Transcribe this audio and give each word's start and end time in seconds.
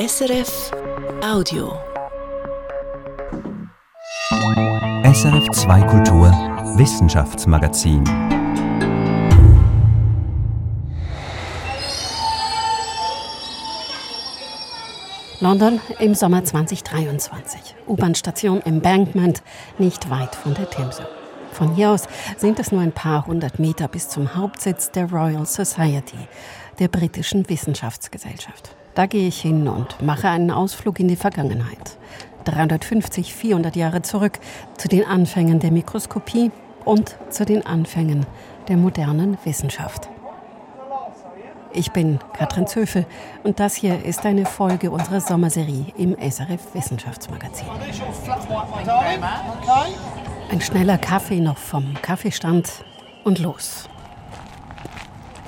SRF 0.00 0.70
Audio. 1.22 1.78
SRF 5.04 5.46
2 5.52 5.82
Kultur 5.82 6.30
Wissenschaftsmagazin. 6.78 8.02
London 15.40 15.82
im 15.98 16.14
Sommer 16.14 16.44
2023. 16.44 17.74
U-Bahn-Station 17.86 18.62
Embankment, 18.62 19.42
nicht 19.76 20.08
weit 20.08 20.34
von 20.34 20.54
der 20.54 20.70
Themse. 20.70 21.06
Von 21.52 21.74
hier 21.74 21.90
aus 21.90 22.04
sind 22.38 22.58
es 22.58 22.72
nur 22.72 22.80
ein 22.80 22.92
paar 22.92 23.26
hundert 23.26 23.58
Meter 23.58 23.86
bis 23.86 24.08
zum 24.08 24.34
Hauptsitz 24.34 24.92
der 24.92 25.10
Royal 25.10 25.44
Society, 25.44 26.26
der 26.78 26.88
britischen 26.88 27.46
Wissenschaftsgesellschaft. 27.50 28.79
Da 29.00 29.06
gehe 29.06 29.28
ich 29.28 29.40
hin 29.40 29.66
und 29.66 30.02
mache 30.02 30.28
einen 30.28 30.50
Ausflug 30.50 31.00
in 31.00 31.08
die 31.08 31.16
Vergangenheit. 31.16 31.96
350, 32.44 33.34
400 33.34 33.74
Jahre 33.74 34.02
zurück 34.02 34.38
zu 34.76 34.88
den 34.88 35.06
Anfängen 35.06 35.58
der 35.58 35.70
Mikroskopie 35.70 36.50
und 36.84 37.16
zu 37.30 37.46
den 37.46 37.64
Anfängen 37.64 38.26
der 38.68 38.76
modernen 38.76 39.38
Wissenschaft. 39.44 40.10
Ich 41.72 41.92
bin 41.92 42.18
Katrin 42.34 42.66
Zöfel 42.66 43.06
und 43.42 43.58
das 43.58 43.74
hier 43.74 44.04
ist 44.04 44.26
eine 44.26 44.44
Folge 44.44 44.90
unserer 44.90 45.22
Sommerserie 45.22 45.86
im 45.96 46.14
SRF 46.18 46.74
Wissenschaftsmagazin. 46.74 47.68
Ein 50.50 50.60
schneller 50.60 50.98
Kaffee 50.98 51.40
noch 51.40 51.56
vom 51.56 51.94
Kaffeestand 52.02 52.84
und 53.24 53.38
los. 53.38 53.89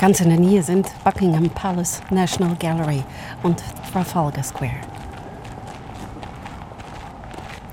Ganz 0.02 0.20
in 0.20 0.30
der 0.30 0.40
Nähe 0.40 0.64
sind 0.64 0.90
Buckingham 1.04 1.48
Palace, 1.50 2.00
National 2.10 2.56
Gallery 2.56 3.04
und 3.44 3.62
Trafalgar 3.92 4.42
Square. 4.42 4.80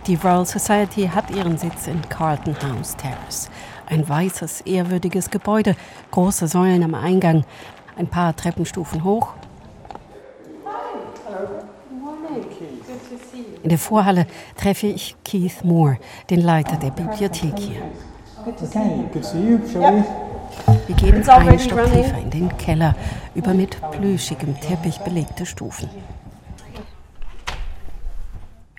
Die 0.05 0.13
Royal 0.13 0.45
Society 0.45 1.07
hat 1.07 1.31
ihren 1.31 1.57
Sitz 1.57 1.87
in 1.87 1.99
Carlton 2.07 2.55
House 2.61 2.95
Terrace. 2.95 3.49
Ein 3.87 4.07
weißes, 4.07 4.61
ehrwürdiges 4.61 5.31
Gebäude, 5.31 5.75
große 6.11 6.47
Säulen 6.47 6.83
am 6.83 6.93
Eingang, 6.93 7.45
ein 7.97 8.05
paar 8.05 8.35
Treppenstufen 8.35 9.03
hoch. 9.03 9.33
In 13.63 13.69
der 13.69 13.79
Vorhalle 13.79 14.27
treffe 14.55 14.85
ich 14.85 15.15
Keith 15.25 15.63
Moore, 15.63 15.97
den 16.29 16.41
Leiter 16.41 16.77
der 16.77 16.91
Bibliothek 16.91 17.57
hier. 17.57 17.81
Wir 20.87 20.95
gehen 20.95 21.29
einen 21.29 21.59
Stock 21.59 21.85
tiefer 21.85 22.17
in 22.17 22.29
den 22.29 22.57
Keller, 22.57 22.95
über 23.35 23.53
mit 23.53 23.77
plüschigem 23.91 24.59
Teppich 24.59 24.97
belegte 24.99 25.45
Stufen. 25.45 25.89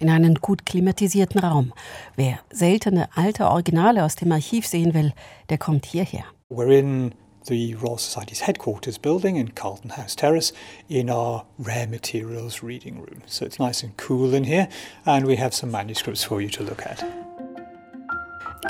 In 0.01 0.09
einen 0.09 0.35
gut 0.37 0.65
klimatisierten 0.65 1.41
Raum. 1.41 1.73
Wer 2.17 2.39
seltene 2.51 3.09
alte 3.15 3.49
Originale 3.49 4.05
aus 4.05 4.17
dem 4.17 4.33
Archiv 4.33 4.67
sehen 4.67 4.95
will, 4.95 5.13
der 5.51 5.59
kommt 5.59 5.85
hierher. 5.87 6.25
We're 6.49 6.79
in 6.79 7.15
the 7.45 7.75
Royal 7.75 7.99
Society's 7.99 8.47
headquarters 8.47 8.99
building 8.99 9.37
in 9.37 9.55
Carlton 9.55 9.91
House 9.97 10.17
Terrace 10.17 10.53
in 10.89 11.11
our 11.11 11.45
rare 11.59 11.87
materials 11.87 12.63
reading 12.63 12.99
room. 12.99 13.23
So 13.27 13.45
it's 13.45 13.59
nice 13.59 13.83
and 13.83 13.97
cool 13.97 14.35
in 14.35 14.45
here, 14.45 14.69
and 15.05 15.27
we 15.27 15.37
have 15.37 15.55
some 15.55 15.71
manuscripts 15.71 16.25
for 16.25 16.41
you 16.41 16.49
to 16.51 16.63
look 16.63 16.85
at. 16.87 17.05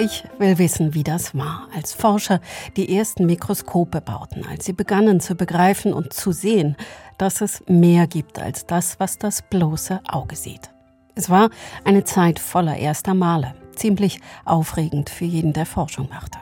Ich 0.01 0.25
will 0.39 0.56
wissen, 0.56 0.95
wie 0.95 1.05
das 1.05 1.34
war, 1.34 1.69
als 1.75 1.93
Forscher 1.93 2.41
die 2.75 2.97
ersten 2.97 3.27
Mikroskope 3.27 4.01
bauten, 4.01 4.47
als 4.47 4.65
sie 4.65 4.73
begannen 4.73 5.20
zu 5.20 5.34
begreifen 5.34 5.92
und 5.92 6.15
zu 6.15 6.33
sehen, 6.33 6.75
dass 7.19 7.42
es 7.42 7.62
mehr 7.67 8.07
gibt 8.07 8.39
als 8.39 8.65
das, 8.65 8.98
was 8.98 9.19
das 9.19 9.42
bloße 9.42 10.01
Auge 10.09 10.37
sieht. 10.37 10.70
Es 11.17 11.29
war 11.29 11.51
eine 11.84 12.05
Zeit 12.05 12.39
voller 12.39 12.79
erster 12.79 13.12
Male, 13.12 13.55
ziemlich 13.77 14.20
aufregend 14.47 15.11
für 15.11 15.27
jeden, 15.27 15.53
der 15.53 15.67
Forschung 15.67 16.09
machte. 16.09 16.39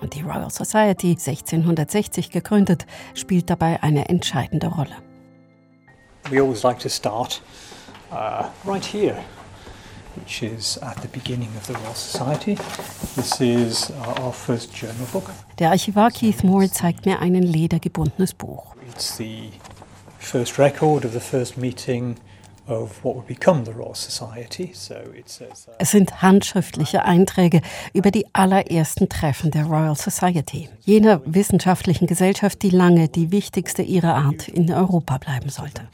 Und 0.00 0.14
die 0.14 0.22
Royal 0.22 0.50
Society, 0.50 1.10
1660 1.10 2.30
gegründet, 2.30 2.86
spielt 3.14 3.50
dabei 3.50 3.82
eine 3.82 4.10
entscheidende 4.10 4.68
Rolle. 4.68 4.94
We 6.30 6.40
always 6.40 6.62
like 6.62 6.78
to 6.78 6.88
start 6.88 7.42
uh, 8.12 8.44
right 8.64 8.84
here, 8.84 9.16
which 10.16 10.42
is 10.42 10.78
at 10.78 10.96
the 11.02 11.08
beginning 11.08 11.48
of 11.56 11.66
the 11.66 11.74
Royal 11.74 11.94
Society. 11.94 12.56
This 13.16 13.40
is 13.40 13.90
uh, 13.90 14.22
our 14.22 14.32
first 14.32 14.74
journal 14.74 15.06
book. 15.12 15.30
Der 15.58 15.70
Archivar 15.70 16.10
Keith 16.10 16.42
Moore 16.44 16.68
zeigt 16.68 17.06
mir 17.06 17.20
ein 17.20 17.34
in 17.34 17.44
Leder 17.44 17.78
gebundenes 17.78 18.34
Buch. 18.34 18.74
It's 18.90 19.16
the 19.16 19.50
first 20.18 20.58
record 20.58 21.04
of 21.04 21.12
the 21.12 21.20
first 21.20 21.56
meeting 21.56 22.16
says, 25.26 25.66
uh, 25.66 25.72
Es 25.78 25.90
sind 25.90 26.22
handschriftliche 26.22 27.04
Einträge 27.04 27.60
über 27.92 28.10
die 28.10 28.26
allerersten 28.32 29.08
Treffen 29.08 29.50
der 29.50 29.64
Royal 29.64 29.96
Society, 29.96 30.68
jener 30.80 31.20
wissenschaftlichen 31.24 32.06
Gesellschaft, 32.06 32.62
die 32.62 32.70
lange 32.70 33.08
die 33.08 33.32
wichtigste 33.32 33.82
ihrer 33.82 34.14
Art 34.14 34.48
in 34.48 34.72
Europa 34.72 35.18
bleiben 35.18 35.48
sollte. 35.48 35.88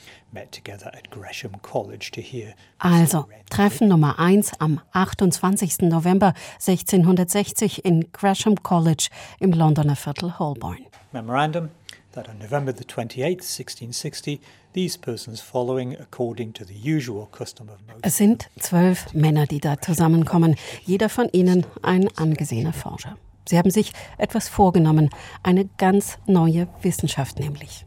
Also, 2.78 3.26
Treffen 3.48 3.88
Nummer 3.88 4.18
1 4.18 4.60
am 4.60 4.80
28. 4.92 5.88
November 5.88 6.34
1660 6.54 7.84
in 7.84 8.12
Gresham 8.12 8.62
College 8.62 9.08
im 9.40 9.52
Londoner 9.52 9.96
Viertel 9.96 10.38
Holborn. 10.38 10.84
memorandum 11.12 11.70
that 12.12 12.28
on 12.28 12.38
November 12.38 12.72
the 12.72 12.84
28th, 12.84 13.42
1660, 13.42 14.40
these 14.72 14.96
persons 14.96 15.40
following 15.40 15.94
according 15.94 16.52
to 16.52 16.64
the 16.64 16.74
usual 16.74 17.26
custom 17.26 17.68
of 17.68 17.78
Es 18.02 18.16
sind 18.16 18.48
zwölf 18.58 19.12
Männer, 19.14 19.46
die 19.46 19.60
da 19.60 19.80
zusammenkommen, 19.80 20.56
jeder 20.84 21.08
von 21.08 21.28
ihnen 21.32 21.66
ein 21.82 22.08
angesehener 22.16 22.72
Forscher. 22.72 23.16
Sie 23.48 23.56
haben 23.56 23.70
sich 23.70 23.92
etwas 24.18 24.48
vorgenommen, 24.48 25.10
eine 25.42 25.68
ganz 25.78 26.18
neue 26.26 26.68
Wissenschaft 26.82 27.38
nämlich. 27.38 27.86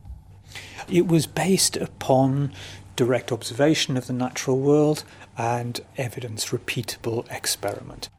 It 0.89 1.09
was 1.09 1.27
based 1.27 1.77
upon 1.79 2.51
direct 2.95 3.31
observation 3.31 3.97
of 3.97 4.05
the 4.05 4.13
natural 4.13 4.57
world 4.57 5.05
and 5.35 5.81
evidence 5.95 6.51
repeatable 6.51 7.23
experiment. 7.29 8.09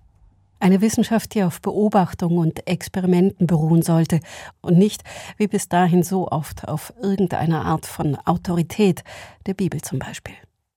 Eine 0.63 0.81
Wissenschaft, 0.81 1.35
die 1.35 1.43
auf 1.43 1.61
Beobachtung 1.61 2.39
und 2.39 2.69
Experimenten 2.69 3.49
beruhen 3.49 3.83
sollte 3.83 4.21
und 4.61 4.79
nicht, 4.79 5.03
wie 5.37 5.49
bis 5.49 5.69
dahin 5.69 6.05
so 6.05 6.29
oft, 6.29 6.69
auf 6.69 6.93
irgendeiner 7.03 7.65
Art 7.65 7.85
von 7.85 8.15
Autorität, 8.27 9.03
der 9.47 9.55
Bibel 9.55 9.83
zum 9.83 9.99
Beispiel. 9.99 10.37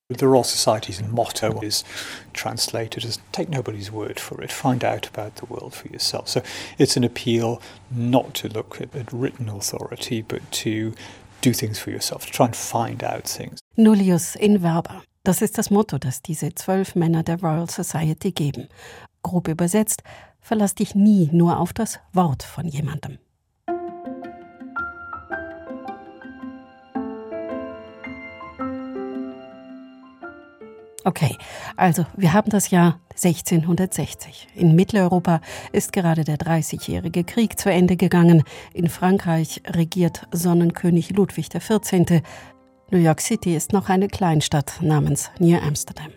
The 0.09 0.25
Royal 0.25 0.43
Society's 0.43 1.03
motto 1.03 1.61
is 1.61 1.85
translated 2.33 3.05
as 3.05 3.19
take 3.31 3.51
nobody's 3.51 3.91
word 3.91 4.19
for 4.19 4.41
it, 4.41 4.51
find 4.51 4.83
out 4.83 5.07
about 5.13 5.33
the 5.39 5.47
world 5.47 5.75
for 5.75 5.87
yourself. 5.91 6.29
So 6.29 6.41
it's 6.79 6.97
an 6.97 7.03
appeal 7.03 7.59
not 7.91 8.33
to 8.41 8.47
look 8.47 8.81
at, 8.81 8.95
at 8.95 9.13
written 9.13 9.49
authority, 9.49 10.23
but 10.23 10.41
to 10.63 10.93
do 11.41 11.53
things 11.53 11.77
for 11.77 11.91
yourself, 11.91 12.25
to 12.25 12.31
try 12.31 12.47
and 12.47 12.55
find 12.55 13.03
out 13.03 13.25
things. 13.25 13.59
Nullius 13.75 14.35
in 14.35 14.63
verba. 14.63 15.03
Das 15.23 15.41
ist 15.41 15.57
das 15.57 15.71
Motto, 15.71 15.97
das 15.97 16.21
diese 16.21 16.53
zwölf 16.53 16.93
Männer 16.93 17.23
der 17.23 17.39
Royal 17.39 17.67
Society 17.67 18.31
geben. 18.31 18.67
Grob 19.25 19.47
übersetzt, 19.47 20.03
verlass 20.39 20.75
dich 20.75 20.93
nie 20.93 21.29
nur 21.31 21.59
auf 21.59 21.73
das 21.73 21.99
Wort 22.13 22.43
von 22.43 22.67
jemandem. 22.67 23.17
Okay, 31.03 31.35
also 31.75 32.05
wir 32.15 32.33
haben 32.33 32.51
das 32.51 32.69
Jahr 32.69 32.99
1660. 33.09 34.47
In 34.55 34.75
Mitteleuropa 34.75 35.41
ist 35.71 35.91
gerade 35.91 36.23
der 36.23 36.37
Dreißigjährige 36.37 37.23
Krieg 37.23 37.59
zu 37.59 37.71
Ende 37.71 37.95
gegangen. 37.95 38.43
In 38.73 38.89
Frankreich 38.89 39.61
regiert 39.67 40.27
Sonnenkönig 40.31 41.11
Ludwig 41.11 41.49
XIV. 41.49 42.21
New 42.91 42.99
York 42.99 43.21
City 43.21 43.55
ist 43.55 43.73
noch 43.73 43.89
eine 43.89 44.07
Kleinstadt 44.07 44.79
namens 44.81 45.31
New 45.39 45.57
Amsterdam. 45.57 46.11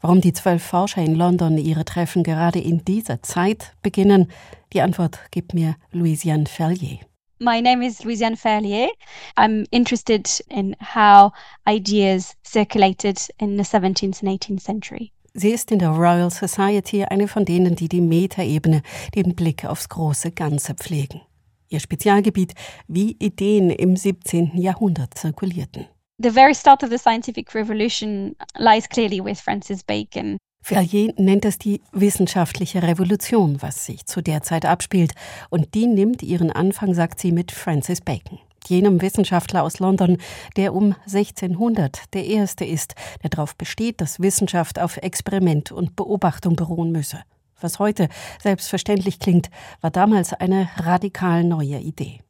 Warum 0.00 0.20
die 0.22 0.32
zwölf 0.32 0.62
Forscher 0.62 1.02
in 1.02 1.14
London 1.14 1.58
ihre 1.58 1.84
Treffen 1.84 2.22
gerade 2.22 2.58
in 2.58 2.84
dieser 2.84 3.22
Zeit 3.22 3.74
beginnen, 3.82 4.30
die 4.72 4.80
Antwort 4.80 5.18
gibt 5.30 5.52
mir 5.52 5.76
Louisiane 5.92 6.46
Ferrier. 6.46 7.00
My 7.38 7.60
name 7.60 7.86
is 7.86 8.04
Louisiane 8.04 8.36
Ferlier. 8.36 8.88
I'm 9.36 9.66
interested 9.70 10.42
in 10.50 10.76
how 10.94 11.32
ideas 11.66 12.34
circulated 12.46 13.18
in 13.38 13.56
the 13.56 13.64
17th 13.64 14.22
and 14.22 14.30
18th 14.30 14.60
century. 14.60 15.12
Sie 15.32 15.50
ist 15.50 15.70
in 15.70 15.78
der 15.78 15.90
Royal 15.90 16.30
Society 16.30 17.04
eine 17.04 17.28
von 17.28 17.44
denen, 17.44 17.76
die 17.76 17.88
die 17.88 18.00
Metaebene, 18.00 18.82
den 19.14 19.34
Blick 19.34 19.64
aufs 19.64 19.88
große 19.88 20.32
Ganze 20.32 20.74
pflegen. 20.74 21.22
Ihr 21.68 21.80
Spezialgebiet, 21.80 22.54
wie 22.88 23.16
Ideen 23.18 23.70
im 23.70 23.96
17. 23.96 24.52
Jahrhundert 24.56 25.16
zirkulierten. 25.16 25.86
The 26.22 26.34
very 26.34 26.54
start 26.54 26.82
of 26.82 26.90
the 26.90 26.98
scientific 26.98 27.54
revolution 27.54 28.36
lies 28.58 28.86
clearly 28.86 29.24
with 29.24 29.40
Francis 29.40 29.82
Bacon. 29.82 30.36
Ferrier 30.62 31.14
nennt 31.16 31.46
es 31.46 31.56
die 31.56 31.80
wissenschaftliche 31.92 32.82
Revolution, 32.82 33.62
was 33.62 33.86
sich 33.86 34.04
zu 34.04 34.20
der 34.20 34.42
Zeit 34.42 34.66
abspielt. 34.66 35.12
Und 35.48 35.74
die 35.74 35.86
nimmt 35.86 36.22
ihren 36.22 36.52
Anfang, 36.52 36.92
sagt 36.92 37.20
sie, 37.20 37.32
mit 37.32 37.52
Francis 37.52 38.02
Bacon. 38.02 38.38
jenem 38.68 39.00
Wissenschaftler 39.00 39.62
aus 39.62 39.78
London, 39.78 40.18
der 40.58 40.74
um 40.74 40.94
1600 41.06 42.12
der 42.12 42.26
erste 42.26 42.66
ist, 42.66 42.94
der 43.22 43.30
darauf 43.30 43.56
besteht, 43.56 44.02
dass 44.02 44.20
Wissenschaft 44.20 44.78
auf 44.78 44.98
Experiment 44.98 45.72
und 45.72 45.96
Beobachtung 45.96 46.54
beruhen 46.54 46.92
müsse. 46.92 47.22
Was 47.62 47.78
heute 47.78 48.10
selbstverständlich 48.42 49.20
klingt, 49.20 49.48
war 49.80 49.90
damals 49.90 50.34
eine 50.34 50.68
radikal 50.76 51.44
neue 51.44 51.78
Idee. 51.78 52.20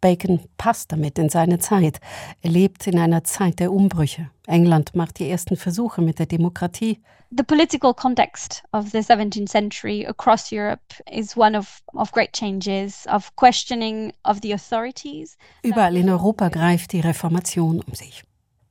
Bacon 0.00 0.40
passt 0.56 0.92
damit 0.92 1.18
in 1.18 1.28
seine 1.28 1.58
Zeit. 1.58 2.00
Er 2.42 2.50
lebt 2.50 2.86
in 2.86 2.98
einer 2.98 3.24
Zeit 3.24 3.60
der 3.60 3.72
Umbrüche. 3.72 4.30
England 4.46 4.94
macht 4.94 5.18
die 5.18 5.28
ersten 5.28 5.56
Versuche 5.56 6.02
mit 6.02 6.18
der 6.18 6.26
Demokratie. 6.26 7.00
The 7.36 7.44
political 7.44 7.94
context 7.94 8.64
of 8.72 8.90
the 8.90 8.98
17th 8.98 9.48
century 9.48 10.04
across 10.04 10.50
Europe 10.50 10.82
is 11.08 11.36
one 11.36 11.56
of, 11.56 11.80
of 11.94 12.10
great 12.10 12.32
changes, 12.32 13.06
of 13.06 13.34
questioning 13.36 14.12
of 14.24 14.40
the 14.42 14.52
authorities. 14.52 15.36
Überall 15.62 15.96
in 15.96 16.10
Europa 16.10 16.48
greift 16.48 16.92
die 16.92 17.00
Reformation 17.00 17.80
um 17.80 17.94
sich. 17.94 18.24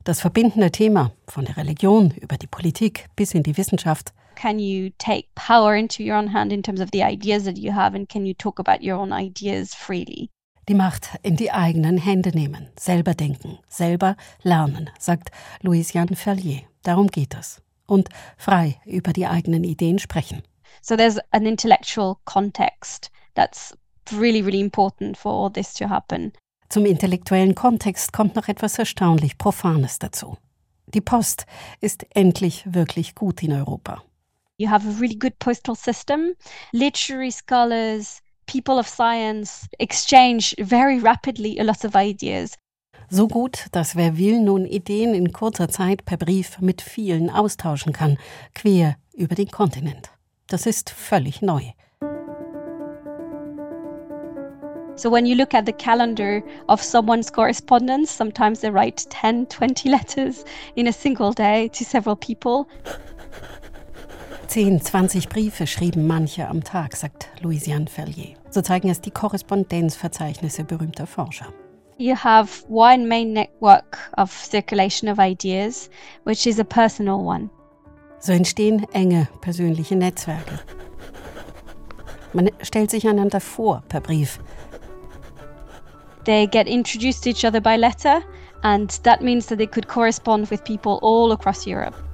Das 0.04 0.20
verbindende 0.20 0.70
Thema 0.70 1.12
von 1.26 1.46
der 1.46 1.56
Religion 1.56 2.12
über 2.20 2.36
die 2.36 2.46
Politik 2.46 3.06
bis 3.16 3.32
in 3.32 3.42
die 3.42 3.56
Wissenschaft. 3.56 4.12
Can 4.34 4.58
you 4.58 4.90
take 4.98 5.28
power 5.34 5.74
into 5.74 6.02
your 6.02 6.16
own 6.16 6.32
hand 6.32 6.52
in 6.52 6.62
terms 6.62 6.80
of 6.80 6.88
the 6.92 7.02
ideas 7.02 7.44
that 7.44 7.58
you 7.58 7.72
have 7.72 7.94
and 7.94 8.08
can 8.08 8.26
you 8.26 8.34
talk 8.34 8.58
about 8.58 8.82
your 8.82 8.98
own 8.98 9.12
ideas 9.12 9.74
freely? 9.74 10.30
Die 10.68 10.74
Macht 10.74 11.18
in 11.22 11.36
die 11.36 11.50
eigenen 11.50 11.98
Hände 11.98 12.30
nehmen, 12.30 12.68
selber 12.78 13.14
denken, 13.14 13.58
selber 13.68 14.16
lernen, 14.42 14.90
sagt 14.98 15.30
Louis-Jean 15.62 16.14
Ferlier. 16.14 16.62
Darum 16.82 17.08
geht 17.08 17.34
es. 17.34 17.60
Und 17.86 18.08
frei 18.36 18.80
über 18.84 19.12
die 19.12 19.26
eigenen 19.26 19.64
Ideen 19.64 19.98
sprechen. 19.98 20.42
So 20.80 20.96
there's 20.96 21.18
an 21.32 21.46
intellectual 21.46 22.16
context 22.24 23.10
that's 23.34 23.76
really, 24.12 24.40
really 24.40 24.60
important 24.60 25.16
for 25.16 25.32
all 25.32 25.52
this 25.52 25.74
to 25.74 25.88
happen. 25.88 26.32
Zum 26.68 26.86
intellektuellen 26.86 27.54
Kontext 27.56 28.12
kommt 28.12 28.36
noch 28.36 28.46
etwas 28.46 28.78
erstaunlich 28.78 29.38
Profanes 29.38 29.98
dazu. 29.98 30.36
Die 30.86 31.00
Post 31.00 31.46
ist 31.80 32.06
endlich 32.14 32.62
wirklich 32.72 33.14
gut 33.14 33.42
in 33.42 33.52
Europa. 33.52 34.02
You 34.56 34.68
have 34.70 34.86
a 34.86 34.92
really 35.00 35.16
good 35.16 35.38
postal 35.38 35.74
system. 35.74 36.34
Literary 36.72 37.32
scholars, 37.32 38.22
people 38.50 38.78
of 38.78 38.88
science 38.88 39.68
exchange 39.78 40.56
very 40.58 40.98
rapidly 40.98 41.58
a 41.58 41.62
lot 41.62 41.84
of 41.84 41.94
ideas. 41.94 42.56
So 43.08 43.26
gut, 43.28 43.66
dass 43.72 43.94
wer 43.94 44.16
will 44.18 44.40
nun 44.40 44.66
Ideen 44.66 45.14
in 45.14 45.32
kurzer 45.32 45.68
Zeit 45.68 46.04
per 46.04 46.16
Brief 46.16 46.60
mit 46.60 46.82
vielen 46.82 47.30
austauschen 47.30 47.92
kann, 47.92 48.18
quer 48.54 48.96
über 49.14 49.34
den 49.34 49.50
Kontinent. 49.50 50.10
Das 50.48 50.66
ist 50.66 50.90
völlig 50.90 51.42
neu. 51.42 51.62
So 54.96 55.10
when 55.10 55.26
you 55.26 55.34
look 55.34 55.54
at 55.54 55.64
the 55.64 55.72
calendar 55.72 56.42
of 56.68 56.82
someone's 56.82 57.32
correspondence, 57.32 58.10
sometimes 58.10 58.60
they 58.60 58.70
write 58.70 59.06
10, 59.08 59.46
20 59.46 59.88
letters 59.88 60.44
in 60.76 60.88
a 60.88 60.92
single 60.92 61.32
day 61.32 61.68
to 61.68 61.84
several 61.84 62.16
people. 62.16 62.68
10, 64.50 64.80
20 64.80 65.28
Briefe 65.28 65.68
schrieben 65.68 66.08
manche 66.08 66.48
am 66.48 66.64
Tag, 66.64 66.96
sagt 66.96 67.28
Louisiane 67.40 67.86
Ferrier. 67.86 68.34
So 68.50 68.62
zeigen 68.62 68.90
es 68.90 69.00
die 69.00 69.12
Korrespondenzverzeichnisse 69.12 70.64
berühmter 70.64 71.06
Forscher. 71.06 71.52
You 71.98 72.16
have 72.16 72.66
one 72.68 73.06
main 73.06 73.32
network 73.32 74.10
of 74.16 74.32
circulation 74.32 75.08
of 75.08 75.20
ideas, 75.20 75.88
which 76.24 76.48
is 76.48 76.58
a 76.58 76.64
personal 76.64 77.24
one. 77.24 77.48
So 78.18 78.32
entstehen 78.32 78.88
enge 78.92 79.28
persönliche 79.40 79.94
Netzwerke. 79.94 80.58
Man 82.32 82.50
stellt 82.62 82.90
sich 82.90 83.06
einander 83.06 83.38
vor 83.38 83.84
per 83.88 84.00
Brief. 84.00 84.40
They 86.24 86.48
get 86.48 86.66
introduced 86.66 87.22
to 87.22 87.30
each 87.30 87.44
other 87.44 87.60
by 87.60 87.76
letter, 87.76 88.20
and 88.64 88.90
that 89.04 89.22
means 89.22 89.46
that 89.46 89.58
they 89.58 89.68
could 89.68 89.86
correspond 89.86 90.50
with 90.50 90.64
people 90.64 90.98
all 91.02 91.30
across 91.30 91.68
Europe 91.68 92.09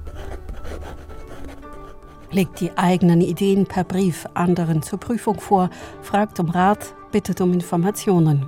legt 2.37 2.61
die 2.61 2.71
eigenen 2.77 3.19
Ideen 3.19 3.65
per 3.65 3.83
Brief 3.83 4.27
anderen 4.35 4.83
zur 4.83 4.99
Prüfung 4.99 5.39
vor, 5.39 5.71
fragt 6.03 6.39
um 6.39 6.51
Rat, 6.51 6.93
bittet 7.11 7.41
um 7.41 7.51
Informationen. 7.51 8.47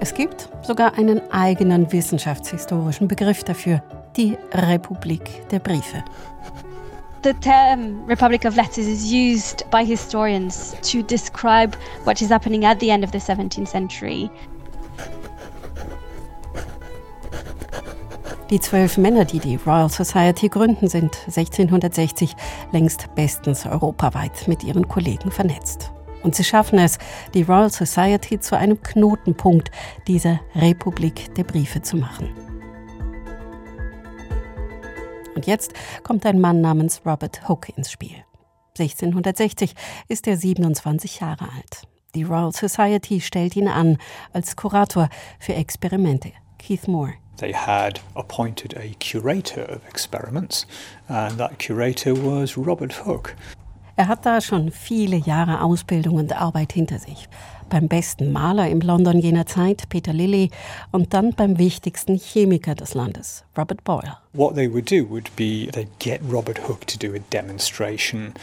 Es 0.00 0.12
gibt 0.14 0.48
sogar 0.62 0.98
einen 0.98 1.20
eigenen 1.30 1.90
wissenschaftshistorischen 1.92 3.06
Begriff 3.06 3.44
dafür, 3.44 3.80
die 4.16 4.36
Republik 4.52 5.48
der 5.50 5.60
Briefe. 5.60 6.02
The 7.22 7.32
term 7.34 8.04
Republic 8.06 8.44
of 8.44 8.56
Letters 8.56 8.86
is 8.86 9.12
used 9.12 9.64
by 9.70 9.84
historians 9.84 10.74
to 10.82 11.02
describe 11.02 11.76
what 12.04 12.20
is 12.20 12.30
happening 12.30 12.64
at 12.64 12.80
the 12.80 12.90
end 12.90 13.04
of 13.04 13.12
the 13.12 13.18
17th 13.18 13.68
century. 13.68 14.28
Die 18.50 18.60
zwölf 18.60 18.96
Männer, 18.96 19.26
die 19.26 19.40
die 19.40 19.56
Royal 19.56 19.90
Society 19.90 20.48
gründen, 20.48 20.88
sind 20.88 21.14
1660 21.26 22.34
längst 22.72 23.14
bestens 23.14 23.66
europaweit 23.66 24.48
mit 24.48 24.64
ihren 24.64 24.88
Kollegen 24.88 25.30
vernetzt. 25.30 25.92
Und 26.22 26.34
sie 26.34 26.44
schaffen 26.44 26.78
es, 26.78 26.96
die 27.34 27.42
Royal 27.42 27.70
Society 27.70 28.40
zu 28.40 28.56
einem 28.56 28.82
Knotenpunkt 28.82 29.70
dieser 30.06 30.40
Republik 30.54 31.34
der 31.34 31.44
Briefe 31.44 31.82
zu 31.82 31.98
machen. 31.98 32.30
Und 35.34 35.46
jetzt 35.46 35.74
kommt 36.02 36.24
ein 36.24 36.40
Mann 36.40 36.62
namens 36.62 37.02
Robert 37.04 37.46
Hooke 37.50 37.70
ins 37.76 37.92
Spiel. 37.92 38.24
1660 38.78 39.74
ist 40.08 40.26
er 40.26 40.38
27 40.38 41.20
Jahre 41.20 41.44
alt. 41.54 41.82
Die 42.14 42.22
Royal 42.22 42.52
Society 42.52 43.20
stellt 43.20 43.56
ihn 43.56 43.68
an 43.68 43.98
als 44.32 44.56
Kurator 44.56 45.10
für 45.38 45.54
Experimente. 45.54 46.32
Keith 46.58 46.88
Moore. 46.88 47.14
They 47.38 47.52
had 47.52 48.00
appointed 48.14 48.76
a 48.76 48.94
curator 48.98 49.62
of 49.62 49.80
experiments, 49.88 50.66
and 51.08 51.38
that 51.38 51.58
curator 51.58 52.14
was 52.14 52.56
Robert 52.56 53.04
Hooke. 53.06 53.34
Er 53.96 54.06
hat 54.06 54.24
da 54.24 54.40
schon 54.40 54.70
viele 54.70 55.16
Jahre 55.16 55.60
Ausbildung 55.60 56.14
und 56.16 56.32
Arbeit 56.32 56.72
hinter 56.72 57.00
sich. 57.00 57.28
Beim 57.68 57.88
besten 57.88 58.30
Maler 58.32 58.68
im 58.68 58.80
London 58.80 59.18
jener 59.18 59.46
Zeit, 59.46 59.88
Peter 59.88 60.12
Lilly, 60.12 60.50
und 60.92 61.12
dann 61.14 61.34
beim 61.34 61.58
wichtigsten 61.58 62.16
Chemiker 62.16 62.76
des 62.76 62.94
Landes, 62.94 63.44
Robert 63.56 63.82
Boyle. 63.82 64.16
What 64.34 64.54
they 64.54 64.72
would 64.72 64.88
do 64.88 65.04
would 65.10 65.34
be 65.34 65.68
they'd 65.72 65.90
get 65.98 66.20
Robert 66.30 66.68
Hooke 66.68 66.86
to 66.86 66.96
do 66.96 67.12
a 67.14 67.18
demonstration 67.32 68.34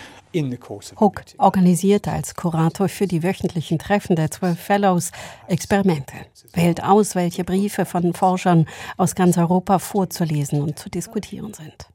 Hook 1.00 1.24
organisiert 1.38 2.08
als 2.08 2.36
Kurator 2.36 2.90
für 2.90 3.08
die 3.08 3.24
wöchentlichen 3.24 3.80
Treffen 3.80 4.16
der 4.16 4.32
zwölf 4.32 4.60
Fellows 4.60 5.12
Experimente, 5.48 6.14
wählt 6.54 6.84
aus, 6.84 7.16
welche 7.16 7.44
Briefe 7.44 7.86
von 7.86 8.14
Forschern 8.14 8.68
aus 8.98 9.16
ganz 9.16 9.38
Europa 9.38 9.80
vorzulesen 9.80 10.62
und 10.62 10.78
zu 10.78 10.90
diskutieren 10.90 11.54
sind. 11.54 11.88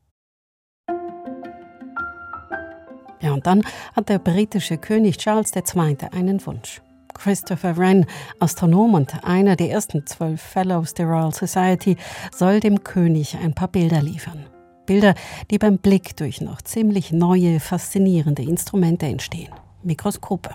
Ja, 3.21 3.33
und 3.33 3.47
dann 3.47 3.63
hat 3.95 4.09
der 4.09 4.19
britische 4.19 4.79
König 4.79 5.19
Charles 5.19 5.53
II. 5.55 5.97
einen 6.13 6.45
Wunsch. 6.47 6.81
Christopher 7.13 7.77
Wren, 7.77 8.07
Astronom 8.39 8.95
und 8.95 9.25
einer 9.25 9.57
der 9.57 9.71
ersten 9.71 10.07
zwölf 10.07 10.41
Fellows 10.41 10.95
der 10.95 11.07
Royal 11.07 11.35
Society, 11.35 11.97
soll 12.35 12.61
dem 12.61 12.83
König 12.83 13.37
ein 13.37 13.53
paar 13.53 13.69
Bilder 13.69 14.01
liefern. 14.01 14.47
Bilder, 14.91 15.15
die 15.53 15.59
beim 15.59 15.79
Blick 15.79 16.17
durch 16.17 16.41
noch 16.41 16.63
ziemlich 16.63 17.13
neue, 17.13 17.61
faszinierende 17.61 18.43
Instrumente 18.43 19.07
entstehen. 19.07 19.55
Mikroskope. 19.85 20.51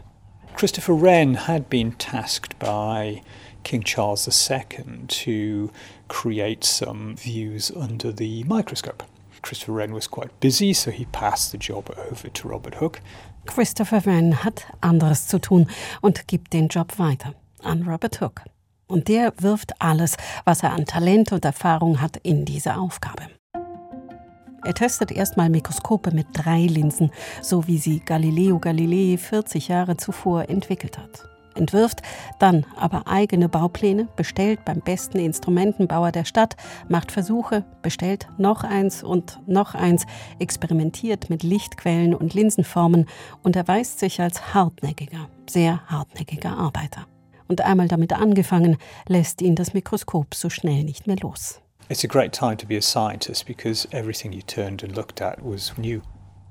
Christopher 0.58 1.02
Wren 1.02 1.48
had 1.48 1.70
been 1.70 1.98
tasked 2.00 2.60
by 2.60 3.22
King 3.64 3.82
Charles 3.82 4.28
II 4.28 5.08
to 5.08 5.72
create 6.10 6.66
some 6.66 7.16
views 7.16 7.72
under 7.72 8.14
the 8.14 8.44
microscope. 8.44 9.06
Christopher 9.42 9.76
Wren 9.76 9.94
was 9.94 10.12
quite 10.12 10.38
busy, 10.42 10.74
so 10.74 10.92
he 10.92 11.06
passed 11.14 11.52
the 11.52 11.58
job 11.58 11.90
over 12.12 12.28
to 12.28 12.50
Robert 12.50 12.82
Hooke. 12.82 13.00
Christopher 13.46 14.06
Wren 14.06 14.44
hat 14.44 14.66
anderes 14.82 15.28
zu 15.28 15.40
tun 15.40 15.70
und 16.02 16.28
gibt 16.28 16.52
den 16.52 16.68
Job 16.68 17.00
weiter 17.00 17.36
an 17.64 17.88
Robert 17.88 18.20
Hooke. 18.20 18.44
Und 18.88 19.08
der 19.08 19.32
wirft 19.38 19.80
alles, 19.80 20.18
was 20.44 20.62
er 20.62 20.74
an 20.74 20.86
Talent 20.86 21.32
und 21.32 21.46
Erfahrung 21.46 22.02
hat, 22.02 22.18
in 22.18 22.44
diese 22.44 22.76
Aufgabe. 22.76 23.30
Er 24.66 24.74
testet 24.74 25.12
erstmal 25.12 25.52
Mikroskope 25.52 26.10
mit 26.10 26.26
drei 26.34 26.66
Linsen, 26.66 27.12
so 27.44 27.68
wie 27.68 27.78
sie 27.78 28.00
Galileo 28.00 28.58
Galilei 28.58 29.16
40 29.16 29.68
Jahre 29.68 29.96
zuvor 29.96 30.50
entwickelt 30.50 30.98
hat. 30.98 31.30
Entwirft 31.54 32.02
dann 32.40 32.66
aber 32.76 33.08
eigene 33.08 33.48
Baupläne, 33.48 34.08
bestellt 34.16 34.66
beim 34.66 34.82
besten 34.82 35.20
Instrumentenbauer 35.20 36.12
der 36.12 36.26
Stadt, 36.26 36.58
macht 36.90 37.12
Versuche, 37.12 37.64
bestellt 37.84 38.28
noch 38.40 38.64
eins 38.64 39.04
und 39.04 39.40
noch 39.46 39.76
eins, 39.76 40.08
experimentiert 40.40 41.30
mit 41.30 41.44
Lichtquellen 41.44 42.16
und 42.16 42.34
Linsenformen 42.34 43.06
und 43.44 43.56
erweist 43.56 44.00
sich 44.00 44.20
als 44.20 44.56
hartnäckiger, 44.56 45.30
sehr 45.48 45.86
hartnäckiger 45.86 46.58
Arbeiter. 46.58 47.06
Und 47.48 47.62
einmal 47.62 47.88
damit 47.88 48.14
angefangen, 48.14 48.78
lässt 49.08 49.44
ihn 49.44 49.54
das 49.54 49.76
Mikroskop 49.76 50.34
so 50.34 50.50
schnell 50.50 50.84
nicht 50.84 51.06
mehr 51.06 51.18
los. 51.18 51.62
It's 51.88 52.04
a 52.04 52.08
great 52.08 52.34
time 52.34 52.58
to 52.58 52.66
be 52.66 52.78
a 52.78 52.82
scientist 52.82 53.46
because 53.46 53.88
everything 53.92 54.34
you 54.34 54.42
turned 54.42 54.84
and 54.84 54.96
looked 54.96 55.22
at 55.22 55.44
was 55.44 55.72
new. 55.78 56.02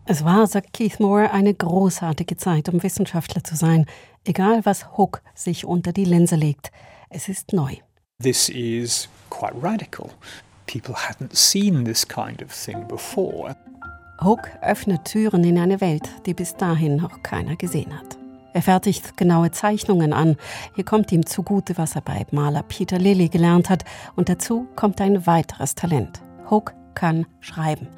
Es 0.06 0.22
war, 0.22 0.46
sagt 0.46 0.72
Keith 0.72 1.00
Moore, 1.00 1.32
eine 1.32 1.54
großartige 1.54 2.36
Zeit, 2.36 2.68
um 2.68 2.82
Wissenschaftler 2.82 3.42
zu 3.42 3.56
sein. 3.56 3.86
Egal, 4.24 4.64
was 4.64 4.96
Hook 4.96 5.22
sich 5.34 5.64
unter 5.64 5.92
die 5.92 6.04
Linse 6.04 6.36
legt, 6.36 6.70
es 7.08 7.28
ist 7.28 7.52
neu. 7.52 7.74
This 8.22 8.48
is 8.48 9.08
quite 9.30 9.54
radical. 9.60 10.10
People 10.66 10.94
hadn't 10.94 11.34
seen 11.34 11.84
this 11.84 12.06
kind 12.06 12.40
of 12.40 12.52
thing 12.52 12.86
before. 12.86 13.56
Hook 14.20 14.48
öffnet 14.62 15.04
Türen 15.04 15.42
in 15.42 15.58
eine 15.58 15.80
Welt, 15.80 16.08
die 16.26 16.34
bis 16.34 16.54
dahin 16.54 16.96
noch 16.96 17.22
keiner 17.24 17.56
gesehen 17.56 17.98
hat. 17.98 18.16
Er 18.54 18.62
fertigt 18.62 19.16
genaue 19.16 19.50
Zeichnungen 19.50 20.12
an. 20.12 20.36
Hier 20.76 20.84
kommt 20.84 21.10
ihm 21.10 21.26
zugute, 21.26 21.76
was 21.76 21.96
er 21.96 22.02
bei 22.02 22.24
Maler 22.30 22.62
Peter 22.62 22.98
Lilly 22.98 23.28
gelernt 23.28 23.68
hat. 23.68 23.84
Und 24.14 24.28
dazu 24.28 24.68
kommt 24.76 25.00
ein 25.00 25.26
weiteres 25.26 25.74
Talent. 25.74 26.22
Hook 26.48 26.72
kann 26.94 27.26
schreiben. 27.40 27.88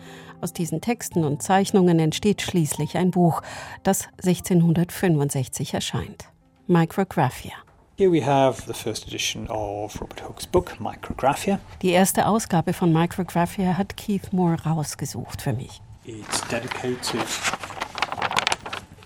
Aus 0.40 0.54
diesen 0.54 0.80
Texten 0.80 1.24
und 1.24 1.42
Zeichnungen 1.42 1.98
entsteht 1.98 2.40
schließlich 2.40 2.96
ein 2.96 3.10
Buch, 3.10 3.42
das 3.82 4.08
1665 4.24 5.74
erscheint. 5.74 6.24
Micrographia. 6.66 7.52
Here 7.98 8.10
we 8.10 8.24
have 8.24 8.62
the 8.66 8.72
first 8.72 9.06
edition 9.06 9.46
of 9.48 10.00
Robert 10.00 10.26
Hooke's 10.26 10.46
book, 10.46 10.80
Micrographia. 10.80 11.58
Die 11.82 11.90
erste 11.90 12.26
Ausgabe 12.26 12.72
von 12.72 12.94
Micrographia 12.94 13.76
hat 13.76 13.98
Keith 13.98 14.32
Moore 14.32 14.62
rausgesucht 14.64 15.42
für 15.42 15.52
mich. 15.52 15.82
It's 16.04 16.40
dedicated 16.48 17.02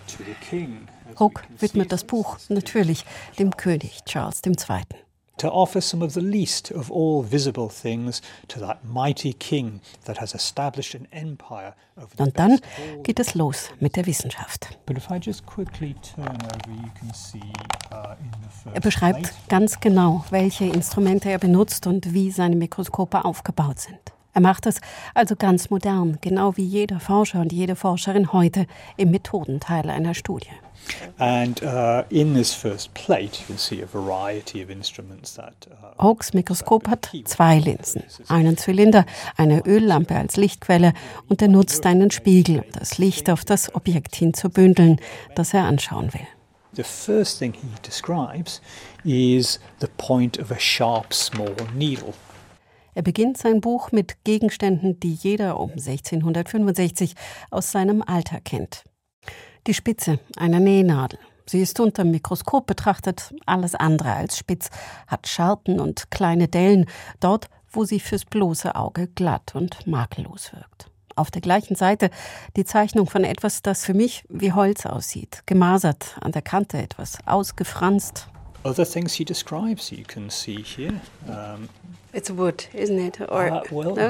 to 0.07 0.23
the 0.23 0.35
king. 0.49 0.87
Hooke 1.19 1.43
widmet 1.59 1.91
das 1.91 2.03
Buch 2.03 2.37
natürlich 2.49 3.05
dem 3.39 3.55
König 3.55 4.03
Charles 4.05 4.41
II. 4.45 4.53
To 5.37 5.49
offer 5.49 5.81
some 5.81 6.05
of 6.05 6.13
the 6.13 6.21
least 6.21 6.71
of 6.71 6.91
all 6.91 7.23
visible 7.23 7.67
things 7.67 8.21
to 8.47 8.59
that 8.59 8.85
mighty 8.85 9.33
king 9.33 9.81
that 10.05 10.21
has 10.21 10.35
established 10.35 10.93
an 10.93 11.07
empire 11.11 11.73
over 11.97 12.09
the 12.15 12.23
Und 12.23 12.37
dann 12.37 12.59
geht 13.01 13.19
es 13.19 13.33
los 13.33 13.69
mit 13.79 13.95
der 13.95 14.05
Wissenschaft. 14.05 14.77
Uh, 14.87 14.93
Er 18.73 18.81
beschreibt 18.81 19.33
ganz 19.49 19.79
genau, 19.79 20.25
welche 20.29 20.65
Instrumente 20.65 21.31
er 21.31 21.39
benutzt 21.39 21.87
und 21.87 22.13
wie 22.13 22.29
seine 22.29 22.55
Mikroskope 22.55 23.25
aufgebaut 23.25 23.79
sind. 23.79 23.99
Er 24.33 24.41
macht 24.41 24.65
es 24.65 24.79
also 25.13 25.35
ganz 25.35 25.69
modern, 25.69 26.17
genau 26.21 26.55
wie 26.55 26.63
jeder 26.63 26.99
Forscher 26.99 27.41
und 27.41 27.51
jede 27.51 27.75
Forscherin 27.75 28.31
heute 28.31 28.65
im 28.95 29.11
Methodenteil 29.11 29.89
einer 29.89 30.13
Studie. 30.13 30.51
And 31.17 31.61
in 32.09 32.33
this 32.33 32.53
first 32.53 32.93
plate, 32.93 33.39
you 33.39 33.45
can 33.47 33.57
see 33.57 33.81
a 33.81 33.85
variety 33.85 34.63
of 34.63 34.69
instruments 34.69 35.35
that. 35.35 35.67
Hooks 35.97 36.33
Mikroskop 36.33 36.87
hat 36.87 37.09
zwei 37.25 37.59
Linsen, 37.59 38.03
einen 38.27 38.57
Zylinder, 38.57 39.05
eine 39.37 39.65
Öllampe 39.65 40.15
als 40.15 40.37
Lichtquelle 40.37 40.93
und 41.29 41.41
er 41.41 41.47
nutzt 41.47 41.85
einen 41.85 42.11
Spiegel, 42.11 42.59
um 42.59 42.71
das 42.73 42.97
Licht 42.97 43.29
auf 43.29 43.45
das 43.45 43.73
Objekt 43.75 44.15
hin 44.15 44.33
zu 44.33 44.49
bündeln, 44.49 44.99
das 45.35 45.53
er 45.53 45.65
anschauen 45.65 46.13
will. 46.13 46.27
the 46.73 46.83
first 46.83 47.39
thing 47.39 47.53
he 47.53 47.67
describes 47.81 48.61
is 49.03 49.59
the 49.79 49.87
point 49.97 50.39
of 50.39 50.51
a 50.51 50.59
sharp, 50.59 51.13
small 51.13 51.55
needle. 51.75 52.13
Er 52.93 53.03
beginnt 53.03 53.37
sein 53.37 53.61
Buch 53.61 53.91
mit 53.91 54.23
Gegenständen, 54.25 54.99
die 54.99 55.13
jeder 55.13 55.59
um 55.59 55.71
1665 55.71 57.15
aus 57.49 57.71
seinem 57.71 58.01
Alter 58.01 58.41
kennt. 58.41 58.83
Die 59.67 59.73
Spitze 59.75 60.19
einer 60.37 60.59
Nähnadel. 60.59 61.19
Sie 61.45 61.61
ist 61.61 61.79
unter 61.79 62.03
dem 62.03 62.11
Mikroskop 62.11 62.65
betrachtet 62.65 63.33
alles 63.45 63.75
andere 63.75 64.13
als 64.13 64.37
spitz, 64.37 64.69
hat 65.07 65.27
Scharten 65.27 65.79
und 65.79 66.09
kleine 66.09 66.47
Dellen, 66.47 66.87
dort, 67.19 67.47
wo 67.69 67.83
sie 67.83 67.99
fürs 67.99 68.25
bloße 68.25 68.75
Auge 68.75 69.07
glatt 69.07 69.53
und 69.53 69.85
makellos 69.85 70.51
wirkt. 70.53 70.89
Auf 71.15 71.29
der 71.29 71.41
gleichen 71.41 71.75
Seite 71.75 72.09
die 72.55 72.65
Zeichnung 72.65 73.05
von 73.05 73.23
etwas, 73.23 73.61
das 73.61 73.85
für 73.85 73.93
mich 73.93 74.23
wie 74.29 74.53
Holz 74.53 74.85
aussieht, 74.85 75.43
gemasert, 75.45 76.15
an 76.21 76.31
der 76.31 76.41
Kante 76.41 76.77
etwas 76.77 77.17
ausgefranst. 77.27 78.27
Other 78.63 78.85
things 78.85 79.13
he 79.13 79.25
describes, 79.25 79.91
you 79.91 80.03
can 80.07 80.29
see 80.29 80.63
here. 80.63 80.93
Um, 81.27 81.67
It's 82.13 82.29
wood, 82.29 82.67
isn't 82.73 82.99
it? 82.99 83.21
Or 83.21 83.51
uh, 83.51 83.61
well, 83.71 83.95
no? 83.95 84.09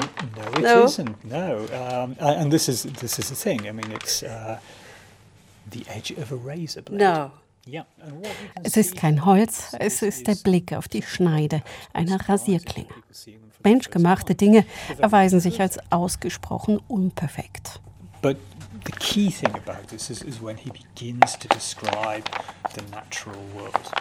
it 0.56 0.62
No? 0.62 0.84
not 0.84 1.24
No, 1.24 1.66
um, 1.72 2.16
and 2.18 2.50
this 2.50 2.68
is 2.68 2.82
this 3.00 3.18
is 3.18 3.28
the 3.28 3.34
thing. 3.34 3.66
I 3.66 3.72
mean, 3.72 3.92
it's 3.92 4.22
uh, 4.22 4.58
No. 6.90 7.30
Can 7.64 7.84
Es 8.64 8.76
ist 8.76 8.96
kein 8.96 9.24
Holz, 9.24 9.76
es 9.78 10.02
is- 10.02 10.18
ist 10.18 10.26
der 10.26 10.34
Blick 10.34 10.72
auf 10.72 10.88
die 10.88 11.02
Schneide 11.02 11.62
einer 11.92 12.28
Rasierklinge. 12.28 12.88
Menschgemachte. 13.62 14.34
Dinge 14.34 14.64
erweisen 14.98 15.38
sich 15.38 15.60
als 15.60 15.78
ausgesprochen 15.92 16.80
unperfekt. 16.88 17.80
But 18.20 18.36
the 18.86 18.92
key 18.92 19.30
thing 19.30 19.54
about 19.54 19.86
this 19.88 20.10
is, 20.10 20.22
is 20.22 20.42
when 20.42 20.56
he 20.56 20.70
begins 20.70 21.38
to 21.38 21.46
describe 21.48 22.24
the 22.74 22.82
natural 22.90 23.36
world. 23.54 23.92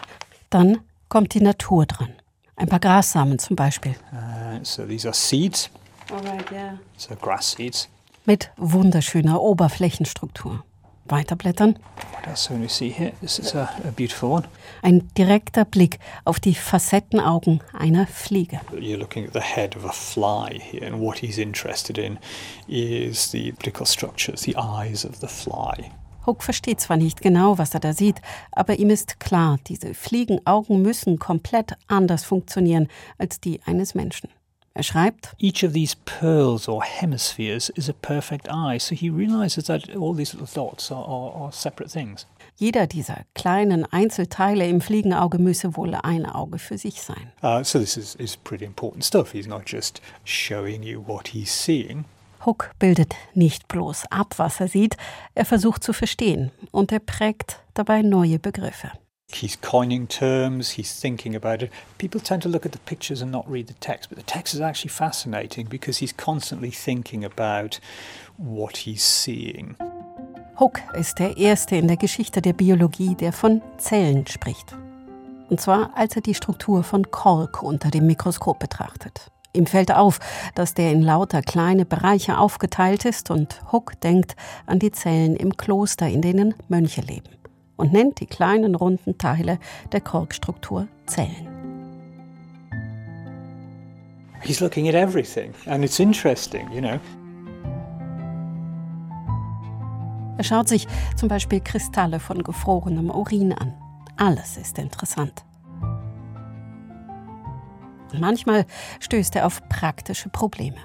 Dann 0.50 0.80
kommt 1.10 1.34
die 1.36 1.42
Natur 1.42 1.86
dran. 1.86 2.14
Ein 2.56 2.68
paar 2.68 2.80
Grassamen 2.80 3.38
zum 3.38 3.56
Beispiel. 3.56 3.96
Uh, 4.12 4.60
so 4.64 4.86
these 4.86 5.08
are 5.08 5.14
seeds, 5.16 5.70
Alright, 6.12 6.52
yeah. 6.52 6.80
so 6.98 7.16
grass 7.16 7.52
seeds. 7.52 7.90
Mit 8.26 8.52
wunderschöner 8.58 9.40
Oberflächenstruktur. 9.42 10.64
Weiterblättern. 11.06 11.76
What 12.14 12.28
else 12.28 12.48
can 12.48 12.62
we 12.62 12.70
see 12.70 12.90
here? 12.90 13.14
This 13.22 13.40
is 13.40 13.56
a, 13.56 13.70
a 13.84 13.92
beautiful 13.96 14.32
one. 14.32 14.48
Ein 14.82 15.10
direkter 15.18 15.66
Blick 15.66 16.00
auf 16.26 16.40
die 16.40 16.54
Facettenaugen 16.56 17.62
einer 17.74 18.08
Fliege. 18.08 18.62
You're 18.72 18.98
looking 18.98 19.26
at 19.26 19.34
the 19.34 19.40
head 19.40 19.76
of 19.76 19.86
a 19.86 19.92
fly 19.92 20.60
here, 20.60 20.86
and 20.86 21.02
what 21.02 21.20
he's 21.20 21.38
interested 21.38 21.98
in 21.98 22.20
is 22.68 23.32
the 23.32 23.52
optical 23.52 23.86
structures, 23.86 24.42
the 24.42 24.56
eyes 24.56 25.06
of 25.06 25.20
the 25.20 25.28
fly. 25.28 25.92
Hook 26.26 26.44
versteht 26.44 26.80
zwar 26.80 26.98
nicht 26.98 27.22
genau, 27.22 27.58
was 27.58 27.74
er 27.74 27.80
da 27.80 27.94
sieht, 27.94 28.22
aber 28.52 28.78
ihm 28.78 28.92
ist 28.92 29.20
klar, 29.20 29.58
diese 29.68 29.96
Fliegenaugen 29.96 30.82
müssen 30.82 31.18
komplett 31.18 31.74
anders 31.88 32.24
funktionieren 32.24 32.88
als 33.18 33.40
die 33.40 33.60
eines 33.66 33.96
Menschen. 33.96 34.30
Er 34.74 34.84
schreibt, 34.84 35.36
Each 35.38 35.64
of 35.66 35.74
these 35.74 35.96
pearls 36.06 36.70
or 36.70 36.84
hemispheres 36.84 37.70
is 37.70 37.90
a 37.90 37.94
perfect 37.94 38.50
eye, 38.50 38.80
so 38.80 38.96
he 38.96 39.10
realizes 39.10 39.66
that 39.66 39.96
all 39.96 40.16
these 40.16 40.34
little 40.34 40.48
dots 40.54 40.92
are, 40.92 41.06
are, 41.06 41.34
are 41.36 41.52
separate 41.52 41.92
things. 41.92 42.26
jeder 42.62 42.86
dieser 42.86 43.24
kleinen 43.34 43.86
Einzelteile 43.92 44.68
im 44.68 44.82
Fliegenauge 44.82 45.40
müsse 45.40 45.76
wohl 45.76 45.96
ein 45.96 46.28
Auge 46.28 46.60
für 46.60 46.78
sich 46.78 47.02
sein. 47.02 47.32
Uh, 47.42 47.64
so 47.64 47.80
this 47.80 47.98
is, 47.98 48.14
is 48.16 48.38
pretty 48.38 48.66
important 48.66 49.04
stuff. 49.04 49.32
He's 49.32 49.48
not 49.48 49.64
just 49.66 50.00
showing 50.26 50.84
you 50.84 51.04
what 51.06 51.30
he's 51.30 51.52
seeing. 51.52 52.06
Hook 52.46 52.72
bildet 52.78 53.16
nicht 53.34 53.68
bloß 53.68 54.06
ab, 54.12 54.36
was 54.38 54.60
er 54.60 54.68
sieht, 54.68 54.96
er 55.34 55.46
versucht 55.46 55.84
zu 55.84 55.92
verstehen 55.92 56.52
und 56.72 56.92
er 56.92 57.00
prägt 57.00 57.60
dabei 57.74 58.04
neue 58.04 58.38
Begriffe. 58.38 58.92
He's 59.34 59.56
coining 59.56 60.08
terms, 60.08 60.72
he's 60.72 60.94
thinking 61.00 61.36
about 61.36 61.64
it. 61.64 61.72
People 61.98 62.22
tend 62.22 62.44
to 62.44 62.50
look 62.50 62.66
at 62.66 62.74
the 62.74 62.80
pictures 62.80 63.22
and 63.22 63.32
not 63.32 63.50
read 63.50 63.68
the 63.68 63.74
text, 63.80 64.10
but 64.10 64.18
the 64.18 64.26
text 64.26 64.54
is 64.54 64.62
actually 64.62 64.90
fascinating 64.90 65.68
because 65.68 66.00
he's 66.00 66.14
constantly 66.14 66.72
thinking 66.72 67.24
about 67.24 67.80
what 68.38 68.78
he's 68.78 69.04
seeing. 69.04 69.76
Hook 70.56 70.82
ist 70.94 71.18
der 71.18 71.38
Erste 71.38 71.76
in 71.76 71.88
der 71.88 71.98
Geschichte 71.98 72.42
der 72.42 72.54
Biologie, 72.54 73.16
der 73.16 73.34
von 73.34 73.62
Zellen 73.78 74.28
spricht. 74.28 74.76
Und 75.50 75.60
zwar, 75.60 75.92
als 75.96 76.16
er 76.16 76.22
die 76.22 76.36
Struktur 76.36 76.84
von 76.84 77.10
Kork 77.10 77.64
unter 77.64 77.90
dem 77.90 78.06
Mikroskop 78.06 78.60
betrachtet. 78.60 79.32
Ihm 79.54 79.66
fällt 79.66 79.92
auf, 79.92 80.20
dass 80.56 80.76
der 80.76 80.92
in 80.92 81.02
lauter 81.02 81.42
kleine 81.42 81.86
Bereiche 81.86 82.38
aufgeteilt 82.38 83.06
ist 83.06 83.32
und 83.32 83.60
Hook 83.72 84.00
denkt 84.02 84.36
an 84.66 84.80
die 84.80 84.92
Zellen 84.92 85.36
im 85.36 85.58
Kloster, 85.58 86.08
in 86.08 86.22
denen 86.22 86.54
Mönche 86.70 87.02
leben 87.02 87.41
und 87.82 87.92
nennt 87.92 88.20
die 88.20 88.28
kleinen 88.28 88.76
runden 88.76 89.18
Teile 89.18 89.58
der 89.92 90.02
Korkstruktur 90.02 90.88
Zellen. 91.08 91.48
He's 94.44 94.60
looking 94.60 94.88
at 94.88 94.94
everything, 94.94 95.52
and 95.66 95.84
it's 95.84 96.00
interesting, 96.00 96.72
you 96.72 96.80
know. 96.80 97.00
Er 100.38 100.44
schaut 100.44 100.68
sich 100.68 100.88
zum 101.16 101.28
Beispiel 101.28 101.60
Kristalle 101.60 102.20
von 102.20 102.44
gefrorenem 102.44 103.10
Urin 103.10 103.54
an. 103.54 103.74
Alles 104.16 104.58
ist 104.58 104.78
interessant. 104.78 105.44
Und 108.12 108.20
manchmal 108.20 108.66
stößt 109.00 109.36
er 109.36 109.48
auf 109.48 109.68
praktische 109.70 110.30
Probleme. 110.30 110.78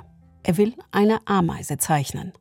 Er 0.42 0.56
will 0.56 0.74
eine 0.92 1.18
Ameise 1.26 1.76
zeichnen. 1.76 2.32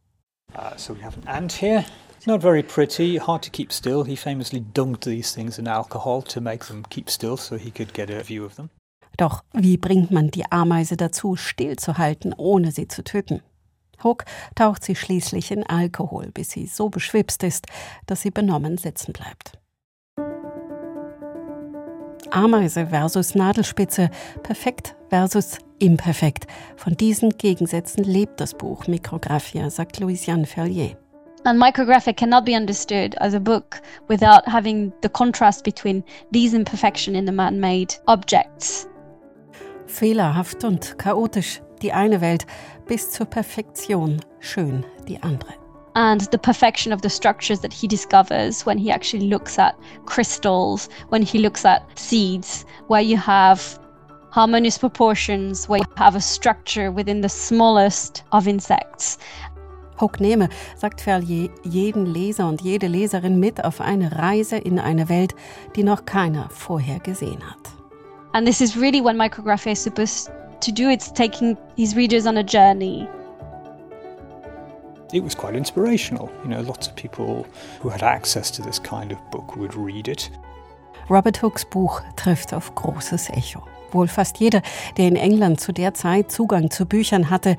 Uh, 0.53 0.77
so 0.77 0.95
we 0.95 1.03
have 1.03 1.19
an 1.25 1.27
ant 1.27 1.62
here. 1.62 1.83
Not 2.27 2.41
very 2.41 2.63
pretty, 2.63 3.17
hard 3.17 3.44
to 3.44 3.51
keep 3.51 3.72
still. 3.72 4.03
He 4.03 4.15
famously 4.15 4.60
dunked 4.60 5.05
these 5.05 5.32
things 5.32 5.60
in 5.60 5.67
alcohol 5.67 6.24
to 6.24 6.41
make 6.41 6.65
them 6.65 6.84
keep 6.89 7.10
still 7.10 7.38
so 7.38 7.55
he 7.55 7.70
could 7.70 7.94
get 7.94 8.10
a 8.10 8.24
view 8.24 8.44
of 8.46 8.55
them. 8.55 8.72
Doch 9.17 9.44
wie 9.53 9.77
bringt 9.77 10.10
man 10.10 10.32
die 10.32 10.51
Ameise 10.51 10.98
dazu, 10.98 11.36
stillzuhalten, 11.36 12.34
ohne 12.36 12.72
sie 12.72 12.88
zu 12.88 13.03
töten? 13.03 13.41
Hook 14.03 14.25
taucht 14.55 14.84
sie 14.84 14.96
schließlich 14.96 15.51
in 15.51 15.63
Alkohol, 15.63 16.32
bis 16.34 16.50
sie 16.50 16.65
so 16.65 16.89
beschwipst 16.89 17.44
ist, 17.44 17.67
dass 18.08 18.22
sie 18.22 18.32
benommen 18.32 18.77
sitzen 18.77 19.13
bleibt. 19.13 19.60
Ameise 22.32 22.88
versus 22.88 23.36
Nadelspitze, 23.36 24.10
perfekt 24.41 24.96
versus 25.10 25.60
imperfekt. 25.79 26.48
Von 26.75 26.98
diesen 26.98 27.38
Gegensätzen 27.38 28.03
lebt 28.03 28.41
das 28.41 28.55
Buch 28.55 28.88
Mikrographia, 28.88 29.70
sagt 29.70 30.00
Louisiane 30.00 30.48
Ferrier. 30.48 30.98
And 31.45 31.61
micrographic 31.61 32.17
cannot 32.17 32.43
be 32.43 32.55
understood 32.55 33.15
as 33.21 33.35
a 33.35 33.39
book 33.39 33.79
without 34.07 34.47
having 34.47 34.91
the 35.01 35.09
contrast 35.09 35.63
between 35.63 36.03
these 36.31 36.55
imperfections 36.55 37.15
in 37.15 37.25
the 37.25 37.31
man 37.31 37.59
made 37.59 37.93
objects. 38.07 38.87
Fehlerhaft 39.85 40.63
und 40.63 40.97
chaotisch 40.97 41.61
die 41.83 41.93
eine 41.93 42.19
Welt, 42.19 42.47
bis 42.87 43.11
zur 43.11 43.27
Perfektion 43.27 44.21
schön 44.39 44.83
die 45.07 45.21
andere. 45.21 45.53
and 45.95 46.21
the 46.31 46.37
perfection 46.37 46.91
of 46.91 47.01
the 47.01 47.09
structures 47.09 47.61
that 47.61 47.71
he 47.71 47.87
discovers 47.87 48.65
when 48.65 48.77
he 48.77 48.91
actually 48.91 49.27
looks 49.27 49.57
at 49.57 49.79
crystals, 50.05 50.89
when 51.09 51.21
he 51.21 51.39
looks 51.39 51.63
at 51.63 51.83
seeds, 51.97 52.65
where 52.87 53.01
you 53.01 53.17
have 53.17 53.79
harmonious 54.31 54.77
proportions, 54.77 55.69
where 55.69 55.79
you 55.79 55.85
have 55.95 56.15
a 56.15 56.21
structure 56.21 56.91
within 56.91 57.21
the 57.21 57.29
smallest 57.29 58.23
of 58.33 58.47
insects. 58.47 59.17
Hook 59.99 60.19
nehme, 60.19 60.49
sagt 60.75 61.01
Ferlier, 61.01 61.49
jeden 61.63 62.05
Leser 62.05 62.47
und 62.47 62.61
jede 62.61 62.87
Leserin 62.87 63.39
mit 63.39 63.63
auf 63.63 63.81
eine 63.81 64.17
Reise 64.17 64.57
in 64.57 64.79
eine 64.79 65.09
Welt, 65.09 65.35
die 65.75 65.83
noch 65.83 66.05
keiner 66.05 66.49
vorher 66.49 66.99
gesehen 66.99 67.43
hat. 67.43 67.75
And 68.33 68.45
this 68.45 68.59
is 68.59 68.75
really 68.75 69.01
what 69.01 69.15
micrographia 69.15 69.71
is 69.71 69.81
supposed 69.81 70.29
to 70.59 70.71
do. 70.71 70.89
It's 70.89 71.11
taking 71.11 71.57
his 71.77 71.95
readers 71.95 72.25
on 72.25 72.37
a 72.37 72.43
journey. 72.43 73.07
It 75.13 75.23
was 75.23 75.35
quite 75.35 75.55
inspirational. 75.55 76.29
You 76.43 76.49
know, 76.49 76.61
lots 76.61 76.87
of 76.87 76.95
people 76.95 77.45
who 77.81 77.89
had 77.89 78.03
access 78.03 78.51
to 78.51 78.61
this 78.61 78.81
kind 78.81 79.13
of 79.13 79.19
book 79.31 79.55
would 79.55 79.73
read 79.75 80.07
it. 80.09 80.29
Robert 81.07 81.41
Hooks 81.41 81.63
Buch 81.63 82.01
trifft 82.15 82.53
auf 82.53 82.73
großes 82.75 83.29
Echo. 83.29 83.61
Wohl 83.91 84.07
fast 84.07 84.39
jeder, 84.39 84.61
der 84.97 85.07
in 85.07 85.15
England 85.15 85.61
zu 85.61 85.71
der 85.71 85.93
Zeit 85.93 86.31
Zugang 86.31 86.71
zu 86.71 86.85
Büchern 86.85 87.29
hatte, 87.29 87.55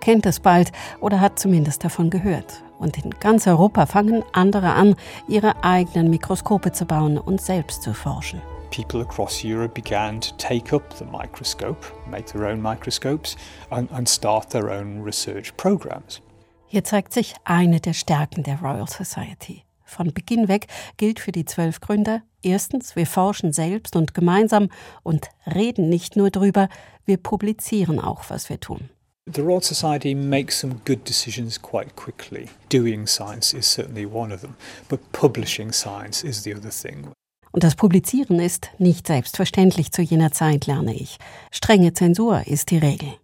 kennt 0.00 0.26
es 0.26 0.40
bald 0.40 0.72
oder 1.00 1.20
hat 1.20 1.38
zumindest 1.38 1.84
davon 1.84 2.10
gehört. 2.10 2.62
Und 2.78 3.02
in 3.02 3.10
ganz 3.10 3.46
Europa 3.46 3.86
fangen 3.86 4.22
andere 4.32 4.72
an, 4.74 4.96
ihre 5.28 5.64
eigenen 5.64 6.10
Mikroskope 6.10 6.72
zu 6.72 6.84
bauen 6.84 7.18
und 7.18 7.40
selbst 7.40 7.82
zu 7.82 7.94
forschen. 7.94 8.42
People 8.70 9.00
across 9.00 9.42
Europe 9.42 9.74
began 9.74 10.20
to 10.20 10.34
take 10.36 10.74
up 10.74 10.94
the 10.98 11.04
microscope, 11.04 11.86
make 12.10 12.26
their 12.26 12.46
own 12.46 12.60
microscopes, 12.60 13.36
and, 13.70 13.90
and 13.92 14.08
start 14.08 14.50
their 14.50 14.70
own 14.70 15.02
research 15.02 15.56
programs. 15.56 16.20
Hier 16.66 16.84
zeigt 16.84 17.12
sich 17.12 17.34
eine 17.44 17.80
der 17.80 17.94
Stärken 17.94 18.42
der 18.42 18.60
Royal 18.60 18.88
Society. 18.88 19.62
Von 19.84 20.12
Beginn 20.12 20.48
weg 20.48 20.66
gilt 20.96 21.20
für 21.20 21.30
die 21.30 21.44
zwölf 21.44 21.80
Gründer, 21.80 22.22
erstens, 22.42 22.96
wir 22.96 23.06
forschen 23.06 23.52
selbst 23.52 23.94
und 23.94 24.14
gemeinsam 24.14 24.68
und 25.04 25.28
reden 25.46 25.88
nicht 25.88 26.16
nur 26.16 26.30
drüber, 26.30 26.68
wir 27.04 27.18
publizieren 27.18 28.00
auch, 28.00 28.24
was 28.28 28.50
wir 28.50 28.58
tun. 28.58 28.90
The 29.28 29.42
Royal 29.42 29.60
Society 29.60 30.14
makes 30.14 30.56
some 30.56 30.74
good 30.84 31.02
decisions 31.02 31.58
quite 31.58 31.96
quickly. 31.96 32.48
Doing 32.68 33.08
science 33.08 33.52
is 33.52 33.66
certainly 33.66 34.06
one 34.06 34.30
of 34.30 34.40
them, 34.40 34.54
but 34.88 35.00
publishing 35.10 35.72
science 35.72 36.22
is 36.22 36.44
the 36.44 36.54
other 36.54 36.70
thing. 36.70 37.12
Und 37.50 37.64
das 37.64 37.74
Publizieren 37.74 38.38
ist 38.38 38.70
nicht 38.78 39.08
selbstverständlich 39.08 39.90
zu 39.90 40.02
jener 40.02 40.30
Zeit, 40.30 40.66
lerne 40.66 40.94
ich. 40.94 41.18
Strenge 41.50 41.92
Zensur 41.92 42.46
ist 42.46 42.70
die 42.70 42.78
Regel. 42.78 43.14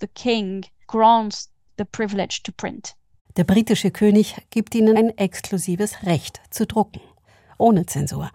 The 0.00 0.06
king 0.06 0.64
grants 0.86 1.50
the 1.76 1.84
privilege 1.84 2.40
to 2.44 2.52
print. 2.52 2.94
Der 3.36 3.44
britische 3.44 3.90
König 3.90 4.36
gibt 4.48 4.74
ihnen 4.74 4.96
ein 4.96 5.10
exklusives 5.18 6.04
Recht 6.04 6.40
zu 6.48 6.66
drucken, 6.66 7.02
ohne 7.58 7.84
Zensur. 7.84 8.30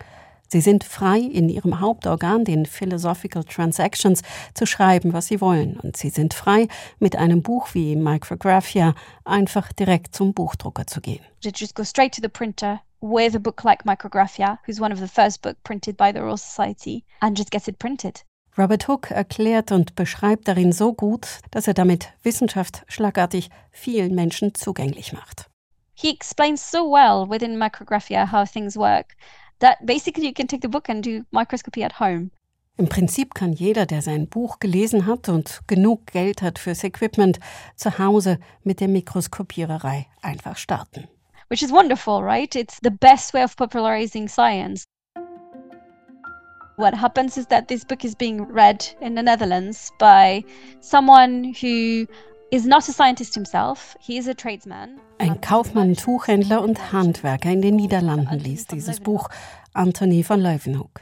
Sie 0.51 0.61
sind 0.61 0.83
frei, 0.83 1.19
in 1.19 1.47
ihrem 1.47 1.79
Hauptorgan, 1.79 2.43
den 2.43 2.65
Philosophical 2.65 3.43
Transactions, 3.43 4.23
zu 4.55 4.65
schreiben, 4.65 5.13
was 5.13 5.27
sie 5.27 5.41
wollen. 5.41 5.79
Und 5.79 5.95
sie 5.95 6.09
sind 6.09 6.33
frei, 6.33 6.67
mit 6.97 7.15
einem 7.15 7.43
Buch 7.43 7.69
wie 7.73 7.95
Micrographia 7.95 8.95
einfach 9.25 9.71
direkt 9.73 10.15
zum 10.15 10.33
Buchdrucker 10.33 10.87
zu 10.87 11.01
gehen. 11.01 11.23
To 11.41 11.51
just 11.53 11.75
go 11.75 11.83
straight 11.83 12.15
to 12.15 12.21
the 12.21 12.29
printer 12.29 12.81
with 13.01 13.35
a 13.35 13.39
book 13.39 13.63
like 13.63 13.85
Micrographia, 13.85 14.57
who's 14.65 14.81
one 14.81 14.91
of 14.91 14.99
the 14.99 15.07
first 15.07 15.43
book 15.43 15.55
printed 15.63 15.95
by 15.95 16.11
the 16.11 16.19
Royal 16.19 16.37
Society, 16.37 17.05
and 17.21 17.37
just 17.37 17.51
get 17.51 17.67
it 17.67 17.77
printed. 17.77 18.23
Robert 18.57 18.87
Hooke 18.87 19.13
erklärt 19.13 19.71
und 19.71 19.95
beschreibt 19.95 20.47
darin 20.47 20.71
so 20.71 20.93
gut, 20.93 21.27
dass 21.51 21.67
er 21.67 21.75
damit 21.75 22.09
Wissenschaft 22.23 22.83
schlagartig 22.87 23.49
vielen 23.71 24.15
Menschen 24.15 24.55
zugänglich 24.55 25.13
macht. 25.13 25.45
He 25.93 26.09
explains 26.09 26.71
so 26.71 26.91
well 26.91 27.29
within 27.29 27.57
Micrographia 27.57 28.31
how 28.31 28.49
things 28.49 28.75
work 28.75 29.15
that 29.59 29.77
basically 29.85 30.25
you 30.25 30.33
can 30.33 30.47
take 30.47 30.61
the 30.61 30.69
book 30.69 30.89
and 30.89 31.03
do 31.03 31.23
microscopy 31.31 31.83
at 31.83 31.99
home. 31.99 32.31
Im 32.77 32.87
Prinzip 32.87 33.33
kann 33.35 33.51
jeder, 33.51 33.85
der 33.85 34.01
sein 34.01 34.27
Buch 34.29 34.59
gelesen 34.59 35.05
hat 35.05 35.27
und 35.27 35.59
genug 35.67 36.07
Geld 36.07 36.41
hat 36.41 36.59
fürs 36.59 36.83
Equipment, 36.85 37.39
zu 37.75 37.99
Hause 37.99 38.39
mit 38.63 38.79
der 38.79 38.87
Mikroskopiererei 38.87 40.07
einfach 40.21 40.55
starten. 40.55 41.09
Which 41.49 41.61
is 41.61 41.71
wonderful, 41.71 42.23
right? 42.23 42.55
It's 42.55 42.79
the 42.81 42.91
best 42.91 43.33
way 43.33 43.43
of 43.43 43.57
popularizing 43.57 44.29
science. 44.29 44.85
What 46.77 46.93
happens 46.93 47.35
is 47.35 47.47
that 47.47 47.67
this 47.67 47.83
book 47.83 48.05
is 48.05 48.15
being 48.15 48.47
read 48.49 48.85
in 49.01 49.15
the 49.15 49.23
Netherlands 49.23 49.91
by 49.99 50.45
someone 50.79 51.53
who 51.61 52.07
is 52.51 52.65
not 52.65 52.87
a 52.89 52.91
scientist 52.91 53.33
himself. 53.33 53.95
He 53.99 54.17
is 54.17 54.27
a 54.27 54.33
tradesman. 54.33 54.99
Ein 55.17 55.41
Kaufmann, 55.41 55.95
Tuchhändler 55.95 56.61
und 56.61 56.91
Handwerker 56.91 57.51
in 57.51 57.61
den 57.61 57.75
Niederlanden 57.75 58.39
liest 58.39 58.71
dieses 58.71 58.99
Buch, 58.99 59.29
Anthony 59.73 60.23
von 60.23 60.39
Leeuwenhoek. 60.39 61.01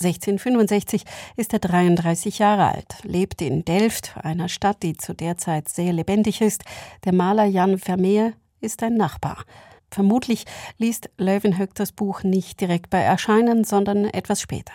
1665 0.00 1.04
ist 1.36 1.52
er 1.52 1.58
33 1.58 2.38
Jahre 2.38 2.68
alt, 2.72 2.96
lebt 3.02 3.42
in 3.42 3.64
Delft, 3.64 4.16
einer 4.22 4.48
Stadt, 4.48 4.82
die 4.82 4.96
zu 4.96 5.12
der 5.12 5.38
Zeit 5.38 5.68
sehr 5.68 5.92
lebendig 5.92 6.40
ist. 6.40 6.64
Der 7.04 7.12
Maler 7.12 7.46
Jan 7.46 7.78
Vermeer 7.78 8.34
ist 8.60 8.82
ein 8.82 8.94
Nachbar. 8.94 9.44
Vermutlich 9.90 10.44
liest 10.76 11.10
Leeuwenhoek 11.16 11.74
das 11.74 11.92
Buch 11.92 12.22
nicht 12.22 12.60
direkt 12.60 12.90
bei 12.90 13.00
Erscheinen, 13.00 13.64
sondern 13.64 14.04
etwas 14.04 14.40
später. 14.40 14.74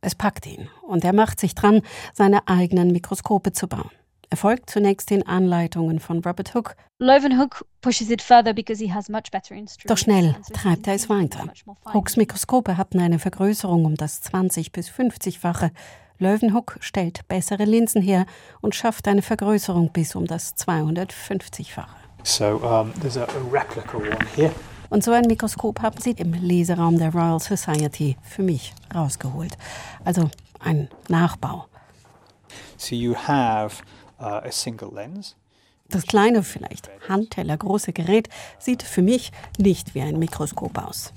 Es 0.00 0.14
packt 0.14 0.46
ihn 0.46 0.68
und 0.82 1.04
er 1.04 1.12
macht 1.12 1.40
sich 1.40 1.54
dran, 1.54 1.80
seine 2.12 2.46
eigenen 2.46 2.92
Mikroskope 2.92 3.52
zu 3.52 3.66
bauen. 3.66 3.90
Er 4.32 4.38
folgt 4.38 4.70
zunächst 4.70 5.10
den 5.10 5.26
Anleitungen 5.26 6.00
von 6.00 6.24
Robert 6.24 6.54
Hooke. 6.54 6.74
Leeuwenhoek 6.98 7.66
pushes 7.82 8.08
it 8.08 8.22
further 8.22 8.54
because 8.54 8.82
he 8.82 8.90
has 8.90 9.10
much 9.10 9.30
better 9.30 9.54
instruments. 9.54 9.84
Doch 9.84 9.98
schnell 9.98 10.34
treibt 10.54 10.86
er 10.86 10.94
es 10.94 11.10
weiter. 11.10 11.52
Hookes 11.92 12.16
Mikroskope 12.16 12.78
hatten 12.78 12.98
eine 12.98 13.18
Vergrößerung 13.18 13.84
um 13.84 13.94
das 13.94 14.22
20 14.22 14.72
bis 14.72 14.88
50-fache. 14.88 15.70
Leeuwenhoek 16.18 16.78
stellt 16.80 17.28
bessere 17.28 17.66
Linsen 17.66 18.00
her 18.00 18.24
und 18.62 18.74
schafft 18.74 19.06
eine 19.06 19.20
Vergrößerung 19.20 19.92
bis 19.92 20.14
um 20.14 20.26
das 20.26 20.56
250-fache. 20.56 21.94
So 22.22 22.56
um, 22.56 22.90
there's 23.02 23.18
a, 23.18 23.24
a 23.24 23.52
replica 23.52 23.98
one 23.98 24.26
here. 24.34 24.52
Und 24.88 25.04
so 25.04 25.12
ein 25.12 25.26
Mikroskop 25.26 25.82
haben 25.82 26.00
sie 26.00 26.12
im 26.12 26.32
Leseraum 26.32 26.96
der 26.96 27.12
Royal 27.12 27.38
Society 27.38 28.16
für 28.22 28.42
mich 28.42 28.72
rausgeholt. 28.94 29.58
Also 30.06 30.30
ein 30.58 30.88
Nachbau. 31.08 31.66
So 32.78 32.94
you 32.94 33.14
have 33.14 33.82
lens. 34.92 35.36
Das 35.88 36.06
kleine, 36.06 36.42
vielleicht 36.42 36.88
handtellergroße 37.08 37.92
Gerät 37.92 38.28
sieht 38.58 38.82
für 38.82 39.02
mich 39.02 39.30
nicht 39.58 39.94
wie 39.94 40.00
ein 40.00 40.18
Mikroskop 40.18 40.78
aus. 40.78 41.12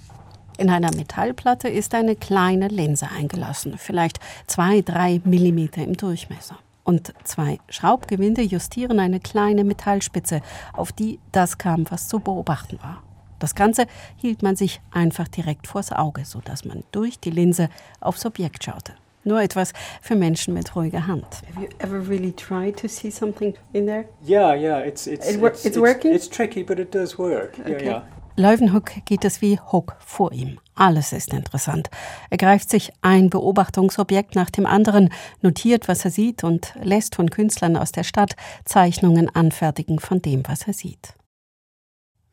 In 0.58 0.70
einer 0.70 0.94
Metallplatte 0.96 1.68
ist 1.68 1.94
eine 1.94 2.16
kleine 2.16 2.68
Linse 2.68 3.10
eingelassen, 3.10 3.78
vielleicht 3.78 4.20
zwei, 4.48 4.82
drei 4.82 5.22
Millimeter 5.24 5.84
im 5.84 5.98
Durchmesser. 5.98 6.58
Und 6.84 7.14
zwei 7.24 7.60
Schraubgewinde 7.68 8.42
justieren 8.42 9.00
eine 9.00 9.20
kleine 9.20 9.64
Metallspitze, 9.64 10.42
auf 10.74 10.92
die 10.92 11.20
das 11.32 11.58
kam, 11.58 11.86
was 11.90 12.08
zu 12.08 12.20
beobachten 12.20 12.80
war. 12.82 13.02
Das 13.40 13.56
Ganze 13.56 13.88
hielt 14.18 14.44
man 14.44 14.56
sich 14.56 14.82
einfach 14.92 15.28
direkt 15.28 15.68
vors 15.68 15.92
Auge, 15.92 16.26
sodass 16.26 16.64
man 16.64 16.84
durch 16.92 17.20
die 17.20 17.32
Linse 17.32 17.70
aufs 18.00 18.26
Objekt 18.26 18.64
schaute. 18.64 18.94
Nur 19.26 19.42
etwas 19.42 19.74
für 20.02 20.16
Menschen 20.16 20.54
mit 20.54 20.76
ruhiger 20.76 21.08
Hand. 21.08 21.26
Have 21.56 21.60
you 21.62 21.68
ever 21.80 22.08
really 22.08 22.32
tried 22.32 22.80
to 22.80 22.88
see 22.88 23.10
something 23.10 23.56
in 23.74 23.88
there? 23.88 24.06
Yeah, 24.26 24.54
yeah, 24.56 24.80
it's 24.86 25.08
it's 25.08 25.30
It 25.30 25.42
wor- 25.42 25.52
it's 25.52 25.78
working? 25.78 26.14
It's, 26.14 26.30
tricky, 26.30 26.64
but 26.64 26.78
it 26.80 26.94
does 26.94 27.18
work. 27.18 27.58
Yeah, 27.58 27.76
Okay. 27.76 27.86
yeah. 27.86 28.04
Leuwenhoek 28.38 29.06
geht 29.06 29.24
es 29.26 29.42
wie 29.42 29.58
Hook 29.60 29.96
vor 30.00 30.32
ihm. 30.34 30.60
Alles 30.76 31.12
ist 31.14 31.34
interessant. 31.34 31.90
Er 32.30 32.38
greift 32.38 32.70
sich 32.70 32.92
ein 33.02 33.30
Beobachtungsobjekt 33.30 34.36
nach 34.36 34.50
dem 34.50 34.66
anderen, 34.66 35.10
notiert, 35.42 35.88
was 35.88 36.04
er 36.06 36.12
sieht 36.12 36.44
und 36.44 36.74
lässt 36.84 37.16
von 37.16 37.30
Künstlern 37.30 37.78
aus 37.78 37.94
der 37.94 38.04
Stadt 38.04 38.36
Zeichnungen 38.66 39.34
anfertigen 39.34 40.00
von 40.00 40.22
dem, 40.22 40.44
was 40.48 40.68
er 40.68 40.74
sieht. 40.74 41.14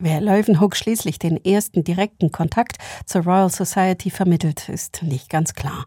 Wer 0.01 0.21
Leuwenhoek 0.21 0.75
schließlich 0.75 1.21
den 1.21 1.43
ersten 1.45 1.85
direkten 1.85 2.33
Kontakt 2.33 2.79
zur 3.07 3.23
Royal 3.23 3.49
Society 3.51 4.11
vermittelt, 4.11 4.69
ist 4.69 5.05
nicht 5.05 5.31
ganz 5.31 5.55
klar. 5.55 5.87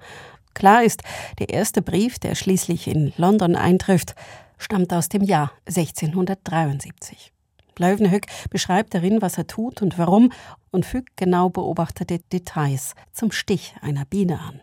Klar 0.55 0.83
ist, 0.83 1.03
der 1.37 1.49
erste 1.49 1.83
Brief, 1.83 2.17
der 2.17 2.33
schließlich 2.33 2.87
in 2.87 3.13
London 3.17 3.55
eintrifft, 3.55 4.15
stammt 4.57 4.91
aus 4.93 5.09
dem 5.09 5.21
Jahr 5.21 5.51
1673. 5.67 7.31
Leuwenhoek 7.77 8.21
beschreibt 8.49 8.93
darin, 8.93 9.21
was 9.21 9.37
er 9.37 9.47
tut 9.47 9.81
und 9.81 9.99
warum 9.99 10.31
und 10.71 10.85
fügt 10.85 11.17
genau 11.17 11.49
beobachtete 11.49 12.19
Details 12.19 12.95
zum 13.11 13.31
Stich 13.31 13.75
einer 13.81 14.05
Biene 14.05 14.39
an. 14.39 14.61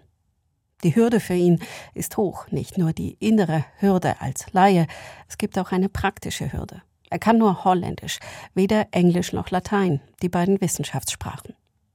Die 0.83 0.97
Hürde 0.97 1.21
für 1.21 1.35
ihn 1.35 1.63
ist 1.95 2.17
hoch, 2.17 2.47
nicht 2.51 2.79
nur 2.79 2.93
die 2.93 3.17
innere 3.21 3.65
Hürde 3.79 4.21
als 4.21 4.53
Laie, 4.53 4.87
es 5.29 5.39
gibt 5.39 5.59
auch 5.59 5.73
eine 5.73 5.91
praktische 5.91 6.53
Hürde. 6.53 6.83
Er 7.11 7.19
kann 7.19 7.37
nur 7.37 7.65
Holländisch, 7.65 8.19
weder 8.55 8.87
Englisch 8.91 9.35
noch 9.35 9.51
Latein, 9.51 10.01
die 10.23 10.31
beiden 10.31 10.61
Wissenschaftssprachen. 10.61 11.55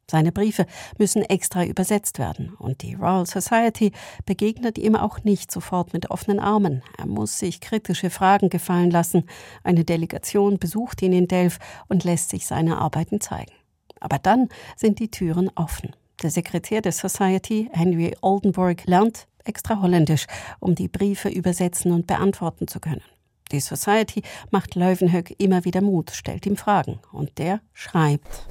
Seine 0.10 0.32
Briefe 0.32 0.66
müssen 0.98 1.22
extra 1.22 1.66
übersetzt 1.66 2.18
werden 2.18 2.54
und 2.60 2.82
die 2.82 2.94
Royal 2.94 3.26
Society 3.26 3.92
begegnet 4.26 4.78
ihm 4.78 4.96
auch 4.96 5.26
nicht 5.26 5.52
sofort 5.52 5.92
mit 5.92 6.12
offenen 6.12 6.40
Armen. 6.40 6.82
Er 6.98 7.08
muss 7.08 7.40
sich 7.40 7.60
kritische 7.60 8.10
Fragen 8.10 8.48
gefallen 8.48 8.90
lassen. 8.90 9.26
Eine 9.66 9.84
Delegation 9.84 10.60
besucht 10.60 11.02
ihn 11.02 11.12
in 11.12 11.28
Delft 11.28 11.62
und 11.90 12.06
lässt 12.06 12.30
sich 12.30 12.48
seine 12.48 12.78
Arbeiten 12.78 13.20
zeigen. 13.20 13.52
Aber 14.00 14.18
dann 14.18 14.48
sind 14.78 15.00
die 15.00 15.12
Türen 15.12 15.52
offen. 15.56 15.94
Der 16.22 16.32
Sekretär 16.32 16.82
der 16.82 16.94
Society, 16.94 17.70
Henry 17.74 18.16
Oldenburg, 18.22 18.86
lernt 18.86 19.28
extra 19.44 19.82
Holländisch, 19.82 20.26
um 20.62 20.74
die 20.74 20.88
Briefe 20.88 21.28
übersetzen 21.28 21.92
und 21.92 22.08
beantworten 22.08 22.70
zu 22.70 22.80
können. 22.80 23.04
Die 23.52 23.60
Society 23.60 24.22
macht 24.52 24.76
Leuwenhoek 24.76 25.38
immer 25.38 25.66
wieder 25.66 25.82
Mut, 25.82 26.12
stellt 26.12 26.46
ihm 26.46 26.56
Fragen 26.56 27.00
und 27.12 27.38
der 27.38 27.60
schreibt 27.74 28.48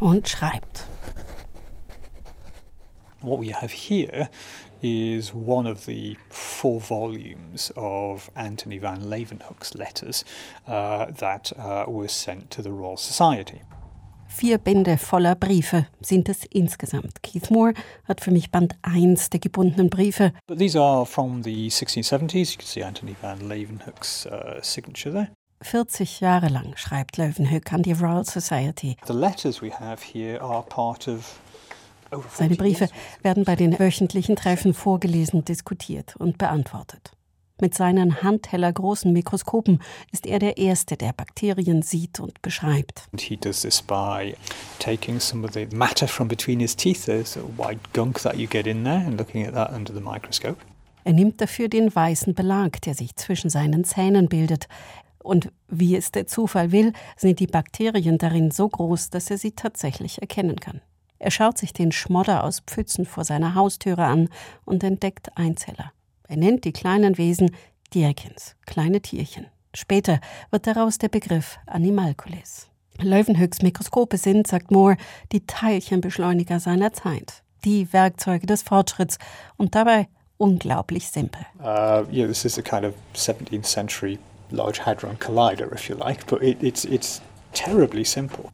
und 0.00 0.28
schreibt. 0.28 0.86
What 3.20 3.40
we 3.40 3.54
have 3.54 3.72
here 3.72 4.28
is 4.82 5.32
one 5.32 5.66
of 5.66 5.86
the 5.86 6.16
four 6.28 6.78
volumes 6.78 7.72
of 7.74 8.30
Anthony 8.34 8.78
van 8.78 9.00
Leeuwenhoek's 9.08 9.74
letters 9.74 10.24
uh, 10.68 11.06
that 11.18 11.52
uh, 11.58 11.86
were 11.88 12.08
sent 12.08 12.50
to 12.50 12.62
the 12.62 12.70
Royal 12.70 12.98
Society. 12.98 13.62
Vier 14.28 14.58
Bände 14.58 14.98
voller 14.98 15.36
Briefe 15.36 15.86
sind 16.00 16.28
es 16.28 16.44
insgesamt. 16.44 17.22
Keith 17.22 17.50
Moore 17.50 17.72
hat 18.06 18.20
für 18.20 18.32
mich 18.32 18.50
Band 18.50 18.74
1 18.82 19.30
der 19.30 19.38
gebundenen 19.38 19.88
Briefe. 19.88 20.32
But 20.48 20.58
these 20.58 20.78
are 20.78 21.06
from 21.06 21.44
the 21.44 21.68
1670s. 21.68 22.50
You 22.50 22.58
can 22.58 22.66
see 22.66 22.82
Anthony 22.82 23.14
van 23.22 23.48
Leeuwenhoek's 23.48 24.26
uh, 24.26 24.60
signature 24.60 25.12
there. 25.12 25.30
40 25.62 26.20
Jahre 26.20 26.48
lang 26.48 26.76
schreibt 26.76 27.16
Löwenhoek 27.16 27.72
an 27.72 27.82
die 27.82 27.92
Royal 27.92 28.24
Society. 28.24 28.96
The 29.06 29.12
letters 29.12 29.62
we 29.62 29.70
have 29.70 30.02
here 30.04 30.40
are 30.40 30.62
part 30.62 31.08
of 31.08 31.38
over 32.10 32.28
40 32.28 32.36
Seine 32.36 32.56
Briefe 32.56 32.88
werden 33.22 33.44
bei 33.44 33.56
den 33.56 33.78
wöchentlichen 33.78 34.36
Treffen 34.36 34.74
vorgelesen, 34.74 35.44
diskutiert 35.44 36.16
und 36.16 36.38
beantwortet. 36.38 37.12
Mit 37.60 37.72
seinen 37.74 38.20
handhellergroßen 38.20 39.12
Mikroskopen 39.12 39.80
ist 40.10 40.26
er 40.26 40.40
der 40.40 40.58
Erste, 40.58 40.96
der 40.96 41.12
Bakterien 41.12 41.82
sieht 41.82 42.18
und 42.18 42.42
beschreibt. 42.42 43.08
Er 51.06 51.12
nimmt 51.12 51.40
dafür 51.40 51.68
den 51.68 51.94
weißen 51.94 52.34
Belag, 52.34 52.80
der 52.82 52.94
sich 52.94 53.14
zwischen 53.14 53.50
seinen 53.50 53.84
Zähnen 53.84 54.28
bildet. 54.28 54.66
Und 55.24 55.50
wie 55.68 55.96
es 55.96 56.12
der 56.12 56.26
Zufall 56.26 56.70
will, 56.70 56.92
sind 57.16 57.40
die 57.40 57.46
Bakterien 57.46 58.18
darin 58.18 58.50
so 58.50 58.68
groß, 58.68 59.08
dass 59.08 59.30
er 59.30 59.38
sie 59.38 59.52
tatsächlich 59.52 60.20
erkennen 60.20 60.60
kann. 60.60 60.82
Er 61.18 61.30
schaut 61.30 61.56
sich 61.56 61.72
den 61.72 61.92
Schmodder 61.92 62.44
aus 62.44 62.60
Pfützen 62.60 63.06
vor 63.06 63.24
seiner 63.24 63.54
Haustüre 63.54 64.04
an 64.04 64.28
und 64.66 64.84
entdeckt 64.84 65.34
Einzeller. 65.38 65.92
Er 66.28 66.36
nennt 66.36 66.64
die 66.66 66.74
kleinen 66.74 67.16
Wesen 67.16 67.56
Dirkins, 67.94 68.54
kleine 68.66 69.00
Tierchen. 69.00 69.46
Später 69.72 70.20
wird 70.50 70.66
daraus 70.66 70.98
der 70.98 71.08
Begriff 71.08 71.58
Animalcules. 71.64 72.68
Löwenhöchs 73.00 73.62
Mikroskope 73.62 74.18
sind, 74.18 74.46
sagt 74.46 74.70
Moore, 74.70 74.98
die 75.32 75.46
Teilchenbeschleuniger 75.46 76.60
seiner 76.60 76.92
Zeit, 76.92 77.42
die 77.64 77.90
Werkzeuge 77.94 78.46
des 78.46 78.60
Fortschritts 78.60 79.16
und 79.56 79.74
dabei 79.74 80.06
unglaublich 80.36 81.08
simpel. 81.08 81.46
Uh, 81.60 82.04
yeah, 82.12 82.26
this 82.26 82.44
is 82.44 82.58
a 82.58 82.62
kind 82.62 82.84
of 82.84 82.92
17th 83.14 83.64
century 83.64 84.18
Large 84.54 84.80
Hadron 84.84 85.18
Collider, 85.18 85.72
if 85.72 85.88
you 85.88 85.96
like, 85.96 86.26
but 86.26 86.42
it, 86.42 86.62
it's, 86.62 86.84
it's 86.84 87.20
terribly 87.52 88.04
simple. 88.04 88.50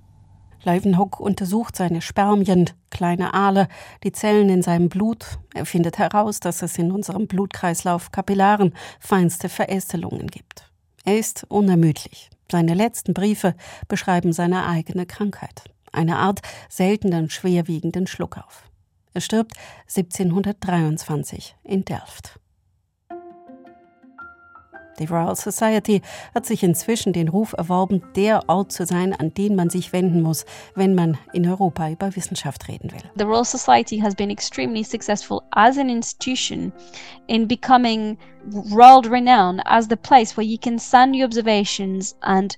Leuwenhoek 0.64 1.20
untersucht 1.20 1.76
seine 1.76 2.02
Spermien, 2.02 2.68
kleine 2.90 3.32
Aale, 3.32 3.68
die 4.04 4.12
Zellen 4.12 4.50
in 4.50 4.62
seinem 4.62 4.90
Blut. 4.90 5.38
Er 5.54 5.64
findet 5.64 5.98
heraus, 5.98 6.40
dass 6.40 6.60
es 6.62 6.76
in 6.76 6.92
unserem 6.92 7.26
Blutkreislauf 7.26 8.12
Kapillaren 8.12 8.74
feinste 8.98 9.48
Verästelungen 9.48 10.26
gibt. 10.26 10.70
Er 11.04 11.18
ist 11.18 11.46
unermüdlich. 11.48 12.28
Seine 12.50 12.74
letzten 12.74 13.14
Briefe 13.14 13.54
beschreiben 13.88 14.32
seine 14.32 14.66
eigene 14.66 15.06
Krankheit, 15.06 15.64
eine 15.92 16.16
Art 16.16 16.40
seltenen, 16.68 17.30
schwerwiegenden 17.30 18.06
Schluckauf. 18.06 18.64
Er 19.14 19.20
stirbt 19.20 19.54
1723 19.88 21.56
in 21.64 21.84
Delft. 21.84 22.39
Die 24.98 25.06
Royal 25.06 25.36
Society 25.36 26.02
hat 26.34 26.46
sich 26.46 26.62
inzwischen 26.62 27.12
den 27.12 27.28
Ruf 27.28 27.54
erworben, 27.56 28.02
der 28.16 28.48
Ort 28.48 28.72
zu 28.72 28.84
sein, 28.84 29.14
an 29.14 29.32
den 29.32 29.56
man 29.56 29.70
sich 29.70 29.92
wenden 29.92 30.22
muss, 30.22 30.44
wenn 30.74 30.94
man 30.94 31.16
in 31.32 31.48
Europa 31.48 31.90
über 31.90 32.14
Wissenschaft 32.16 32.68
reden 32.68 32.90
will. 32.92 33.02
The 33.16 33.24
Royal 33.24 33.44
Society 33.44 33.98
has 33.98 34.14
been 34.14 34.30
extremely 34.30 34.82
successful 34.82 35.42
as 35.52 35.78
an 35.78 35.88
institution 35.88 36.72
in 37.28 37.46
becoming 37.46 38.18
world 38.50 39.06
renowned 39.06 39.62
as 39.66 39.88
the 39.88 39.96
place 39.96 40.36
where 40.36 40.46
you 40.46 40.58
can 40.58 40.78
send 40.78 41.14
your 41.14 41.26
observations 41.26 42.16
and 42.22 42.56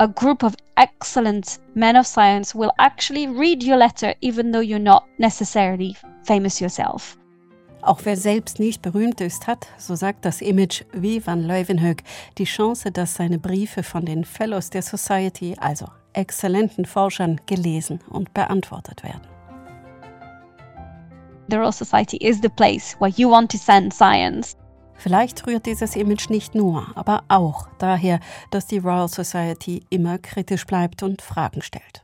a 0.00 0.08
group 0.08 0.42
of 0.42 0.56
excellent 0.76 1.58
men 1.74 1.96
of 1.96 2.06
science 2.06 2.54
will 2.54 2.72
actually 2.78 3.28
read 3.28 3.62
your 3.62 3.76
letter 3.76 4.14
even 4.20 4.50
though 4.50 4.60
you're 4.60 4.78
not 4.78 5.04
necessarily 5.18 5.96
famous 6.24 6.60
yourself. 6.60 7.16
Auch 7.84 8.00
wer 8.04 8.16
selbst 8.16 8.60
nicht 8.60 8.80
berühmt 8.80 9.20
ist, 9.20 9.46
hat, 9.46 9.66
so 9.76 9.94
sagt 9.94 10.24
das 10.24 10.40
Image 10.40 10.84
wie 10.94 11.24
Van 11.26 11.42
Leuwenhoek, 11.42 11.98
die 12.38 12.44
Chance, 12.44 12.90
dass 12.90 13.14
seine 13.14 13.38
Briefe 13.38 13.82
von 13.82 14.06
den 14.06 14.24
Fellows 14.24 14.70
der 14.70 14.80
Society, 14.80 15.54
also 15.58 15.84
exzellenten 16.14 16.86
Forschern, 16.86 17.38
gelesen 17.44 18.00
und 18.08 18.32
beantwortet 18.32 19.04
werden. 19.04 19.20
The 21.50 21.56
Royal 21.56 21.74
Society 21.74 22.16
is 22.16 22.40
the 22.40 22.48
place 22.48 22.96
where 23.00 23.12
you 23.16 23.30
want 23.30 23.52
to 23.52 23.58
send 23.58 23.92
science. 23.92 24.56
Vielleicht 24.94 25.46
rührt 25.46 25.66
dieses 25.66 25.94
Image 25.94 26.30
nicht 26.30 26.54
nur, 26.54 26.86
aber 26.94 27.24
auch 27.28 27.68
daher, 27.78 28.18
dass 28.50 28.66
die 28.66 28.78
Royal 28.78 29.08
Society 29.08 29.82
immer 29.90 30.16
kritisch 30.16 30.64
bleibt 30.64 31.02
und 31.02 31.20
Fragen 31.20 31.60
stellt. 31.60 32.02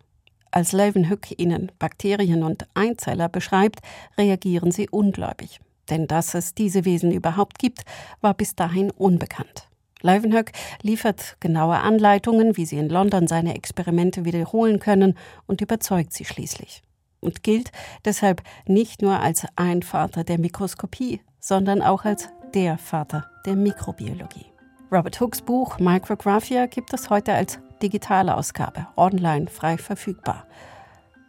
Als 0.50 0.72
Leuwenhoek 0.72 1.38
ihnen 1.40 1.72
Bakterien 1.78 2.42
und 2.42 2.66
Einzeller 2.74 3.30
beschreibt, 3.30 3.80
reagieren 4.18 4.72
sie 4.72 4.90
ungläubig. 4.90 5.58
Denn 5.90 6.06
dass 6.06 6.34
es 6.34 6.54
diese 6.54 6.84
Wesen 6.84 7.12
überhaupt 7.12 7.58
gibt, 7.58 7.82
war 8.20 8.34
bis 8.34 8.54
dahin 8.54 8.90
unbekannt. 8.90 9.68
Leuwenhoek 10.02 10.52
liefert 10.82 11.36
genaue 11.40 11.78
Anleitungen, 11.78 12.56
wie 12.56 12.64
sie 12.64 12.78
in 12.78 12.88
London 12.88 13.26
seine 13.26 13.54
Experimente 13.54 14.24
wiederholen 14.24 14.78
können 14.78 15.16
und 15.46 15.60
überzeugt 15.60 16.12
sie 16.12 16.24
schließlich. 16.24 16.82
Und 17.20 17.42
gilt 17.42 17.70
deshalb 18.06 18.42
nicht 18.66 19.02
nur 19.02 19.20
als 19.20 19.46
ein 19.56 19.82
Vater 19.82 20.24
der 20.24 20.38
Mikroskopie, 20.38 21.20
sondern 21.38 21.82
auch 21.82 22.06
als 22.06 22.30
der 22.54 22.78
Vater 22.78 23.30
der 23.44 23.56
Mikrobiologie. 23.56 24.46
Robert 24.90 25.20
Hooks 25.20 25.42
Buch 25.42 25.78
Micrographia 25.78 26.66
gibt 26.66 26.94
es 26.94 27.10
heute 27.10 27.34
als 27.34 27.58
digitale 27.82 28.36
Ausgabe, 28.36 28.86
online 28.96 29.48
frei 29.48 29.76
verfügbar. 29.76 30.46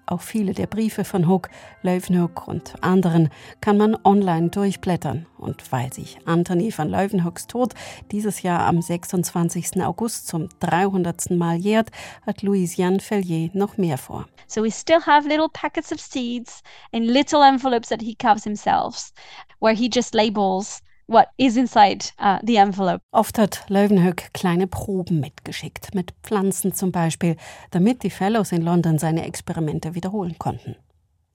Auch 0.05 0.21
viele 0.21 0.53
der 0.53 0.67
Briefe 0.67 1.03
von 1.03 1.27
Hook, 1.27 1.49
Leuwenhoek 1.83 2.47
und 2.47 2.73
anderen 2.83 3.29
kann 3.61 3.77
man 3.77 3.97
online 4.03 4.49
durchblättern. 4.49 5.25
Und 5.37 5.71
weil 5.71 5.91
sich 5.93 6.17
Anthony 6.25 6.73
van 6.75 6.89
Leuwenhoeks 6.89 7.47
Tod 7.47 7.73
dieses 8.11 8.41
Jahr 8.41 8.65
am 8.65 8.81
26. 8.81 9.81
August 9.83 10.27
zum 10.27 10.49
300. 10.59 11.31
Mal 11.31 11.57
jährt, 11.57 11.89
hat 12.25 12.41
Louisiane 12.41 12.99
Fellier 12.99 13.49
noch 13.53 13.77
mehr 13.77 13.97
vor. 13.97 14.27
So 14.47 14.63
we 14.63 14.71
still 14.71 15.01
have 15.05 15.27
little 15.27 15.49
packets 15.51 15.91
of 15.91 15.99
seeds 15.99 16.61
in 16.91 17.03
little 17.03 17.41
envelopes 17.41 17.89
that 17.89 18.01
he 18.01 18.15
carves 18.15 18.43
himself, 18.43 19.11
where 19.59 19.75
he 19.75 19.89
just 19.91 20.13
labels 20.13 20.81
what 21.11 21.27
is 21.37 21.57
inside 21.57 22.05
uh, 22.19 22.39
the 22.43 22.57
envelope. 22.57 23.01
Oft 23.11 23.37
hat 23.37 23.65
Leuwenhoek 23.67 24.33
kleine 24.33 24.67
Proben 24.67 25.19
mitgeschickt, 25.19 25.93
mit 25.93 26.13
Pflanzen 26.23 26.73
zum 26.73 26.91
Beispiel, 26.91 27.35
damit 27.71 28.03
die 28.03 28.09
Fellows 28.09 28.51
in 28.51 28.61
London 28.61 28.97
seine 28.97 29.25
Experimente 29.25 29.93
wiederholen 29.93 30.37
konnten. 30.39 30.75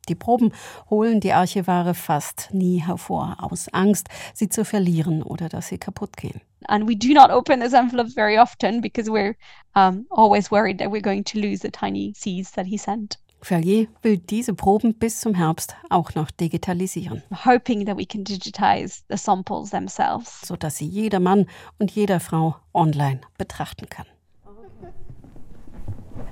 Die 0.09 0.15
Proben 0.15 0.53
holen 0.89 1.21
die 1.21 1.33
Archivare 1.33 1.95
fast 1.95 2.51
nie 2.53 2.79
hervor, 2.79 3.37
aus 3.41 3.69
Angst, 3.73 4.09
sie 4.35 4.49
zu 4.49 4.65
verlieren 4.65 5.23
oder 5.23 5.49
dass 5.49 5.69
sie 5.69 5.79
kaputt 5.79 6.17
gehen. 6.17 6.41
And 6.69 6.89
we 6.89 6.97
do 6.97 7.13
not 7.13 7.31
open 7.31 7.61
those 7.61 7.77
envelopes 7.77 8.15
very 8.15 8.39
often 8.39 8.81
because 8.81 9.11
we're 9.11 9.35
um, 9.75 10.07
always 10.11 10.51
worried 10.51 10.79
that 10.79 10.91
we're 10.91 11.03
going 11.03 11.25
to 11.25 11.39
lose 11.39 11.61
the 11.61 11.71
tiny 11.71 12.13
seeds 12.17 12.53
that 12.53 12.67
he 12.67 12.79
sent. 12.79 13.19
Ferrier 13.47 13.87
will 14.03 14.19
diese 14.19 14.55
Proben 14.55 14.95
bis 14.95 15.21
zum 15.21 15.33
Herbst 15.37 15.77
auch 15.89 16.17
noch 16.17 16.33
digitalisieren, 16.33 17.23
Hoping 17.45 17.87
that 17.87 17.97
we 17.97 18.05
can 18.05 18.25
digitize 18.25 19.05
the 19.09 19.17
samples 19.17 19.71
themselves. 19.71 20.41
sodass 20.45 20.79
sie 20.79 20.89
jeder 20.89 21.21
Mann 21.21 21.47
und 21.79 21.93
jeder 21.93 22.19
Frau 22.19 22.57
online 22.75 23.21
betrachten 23.39 23.89
kann. 23.89 24.07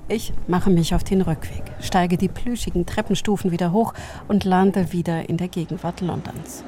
Ich 0.09 0.33
mache 0.47 0.69
mich 0.69 0.93
auf 0.93 1.05
den 1.05 1.21
Rückweg, 1.21 1.63
steige 1.79 2.17
die 2.17 2.27
plüschigen 2.27 2.85
Treppenstufen 2.85 3.49
wieder 3.49 3.71
hoch 3.71 3.93
und 4.27 4.43
lande 4.43 4.91
wieder 4.91 5.29
in 5.29 5.37
der 5.37 5.47
Gegenwart 5.47 6.01
Londons. 6.01 6.65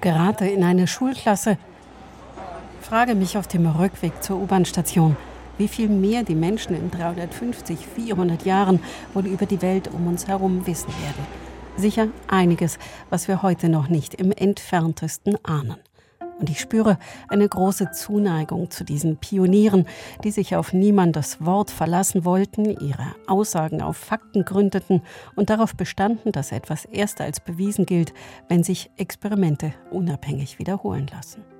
gerate 0.00 0.46
in 0.46 0.64
eine 0.64 0.86
Schulklasse, 0.86 1.58
frage 2.80 3.14
mich 3.14 3.36
auf 3.36 3.48
dem 3.48 3.66
Rückweg 3.66 4.22
zur 4.22 4.38
U-Bahn-Station, 4.38 5.14
wie 5.58 5.68
viel 5.68 5.88
mehr 5.88 6.22
die 6.22 6.34
Menschen 6.34 6.74
in 6.74 6.90
350, 6.90 7.78
400 7.94 8.44
Jahren 8.44 8.80
wohl 9.12 9.26
über 9.26 9.46
die 9.46 9.62
Welt 9.62 9.88
um 9.92 10.06
uns 10.06 10.26
herum 10.26 10.66
wissen 10.66 10.88
werden. 10.88 11.26
Sicher 11.76 12.08
einiges, 12.28 12.78
was 13.10 13.26
wir 13.28 13.42
heute 13.42 13.68
noch 13.68 13.88
nicht 13.88 14.14
im 14.14 14.30
entferntesten 14.30 15.36
ahnen. 15.44 15.76
Und 16.38 16.50
ich 16.50 16.60
spüre 16.60 16.98
eine 17.28 17.48
große 17.48 17.92
Zuneigung 17.92 18.70
zu 18.70 18.84
diesen 18.84 19.16
Pionieren, 19.16 19.86
die 20.24 20.30
sich 20.30 20.56
auf 20.56 20.72
niemandes 20.72 21.44
Wort 21.44 21.70
verlassen 21.70 22.24
wollten, 22.24 22.64
ihre 22.64 23.14
Aussagen 23.26 23.82
auf 23.82 23.96
Fakten 23.96 24.44
gründeten 24.44 25.02
und 25.36 25.50
darauf 25.50 25.76
bestanden, 25.76 26.32
dass 26.32 26.52
etwas 26.52 26.84
erst 26.86 27.20
als 27.20 27.40
bewiesen 27.40 27.86
gilt, 27.86 28.12
wenn 28.48 28.64
sich 28.64 28.90
Experimente 28.96 29.74
unabhängig 29.90 30.58
wiederholen 30.58 31.06
lassen. 31.12 31.53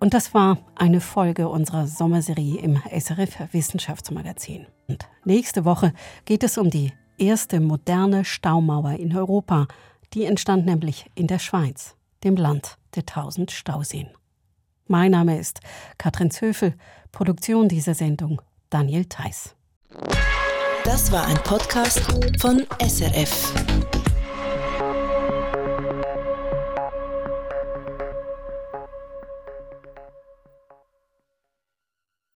Und 0.00 0.14
das 0.14 0.32
war 0.32 0.58
eine 0.76 1.00
Folge 1.00 1.48
unserer 1.48 1.86
Sommerserie 1.86 2.58
im 2.58 2.76
SRF 2.76 3.52
Wissenschaftsmagazin. 3.52 4.66
Und 4.86 5.08
nächste 5.24 5.64
Woche 5.64 5.92
geht 6.24 6.44
es 6.44 6.56
um 6.56 6.70
die 6.70 6.92
erste 7.18 7.60
moderne 7.60 8.24
Staumauer 8.24 8.92
in 8.92 9.16
Europa. 9.16 9.66
Die 10.14 10.24
entstand 10.24 10.66
nämlich 10.66 11.06
in 11.14 11.26
der 11.26 11.40
Schweiz, 11.40 11.96
dem 12.22 12.36
Land 12.36 12.78
der 12.94 13.06
tausend 13.06 13.50
Stauseen. 13.50 14.08
Mein 14.86 15.10
Name 15.10 15.38
ist 15.38 15.60
Katrin 15.98 16.30
Zöfel, 16.30 16.74
Produktion 17.12 17.68
dieser 17.68 17.94
Sendung 17.94 18.40
Daniel 18.70 19.04
Theiss. 19.04 19.54
Das 20.84 21.12
war 21.12 21.26
ein 21.26 21.36
Podcast 21.38 22.00
von 22.40 22.64
SRF. 22.80 23.52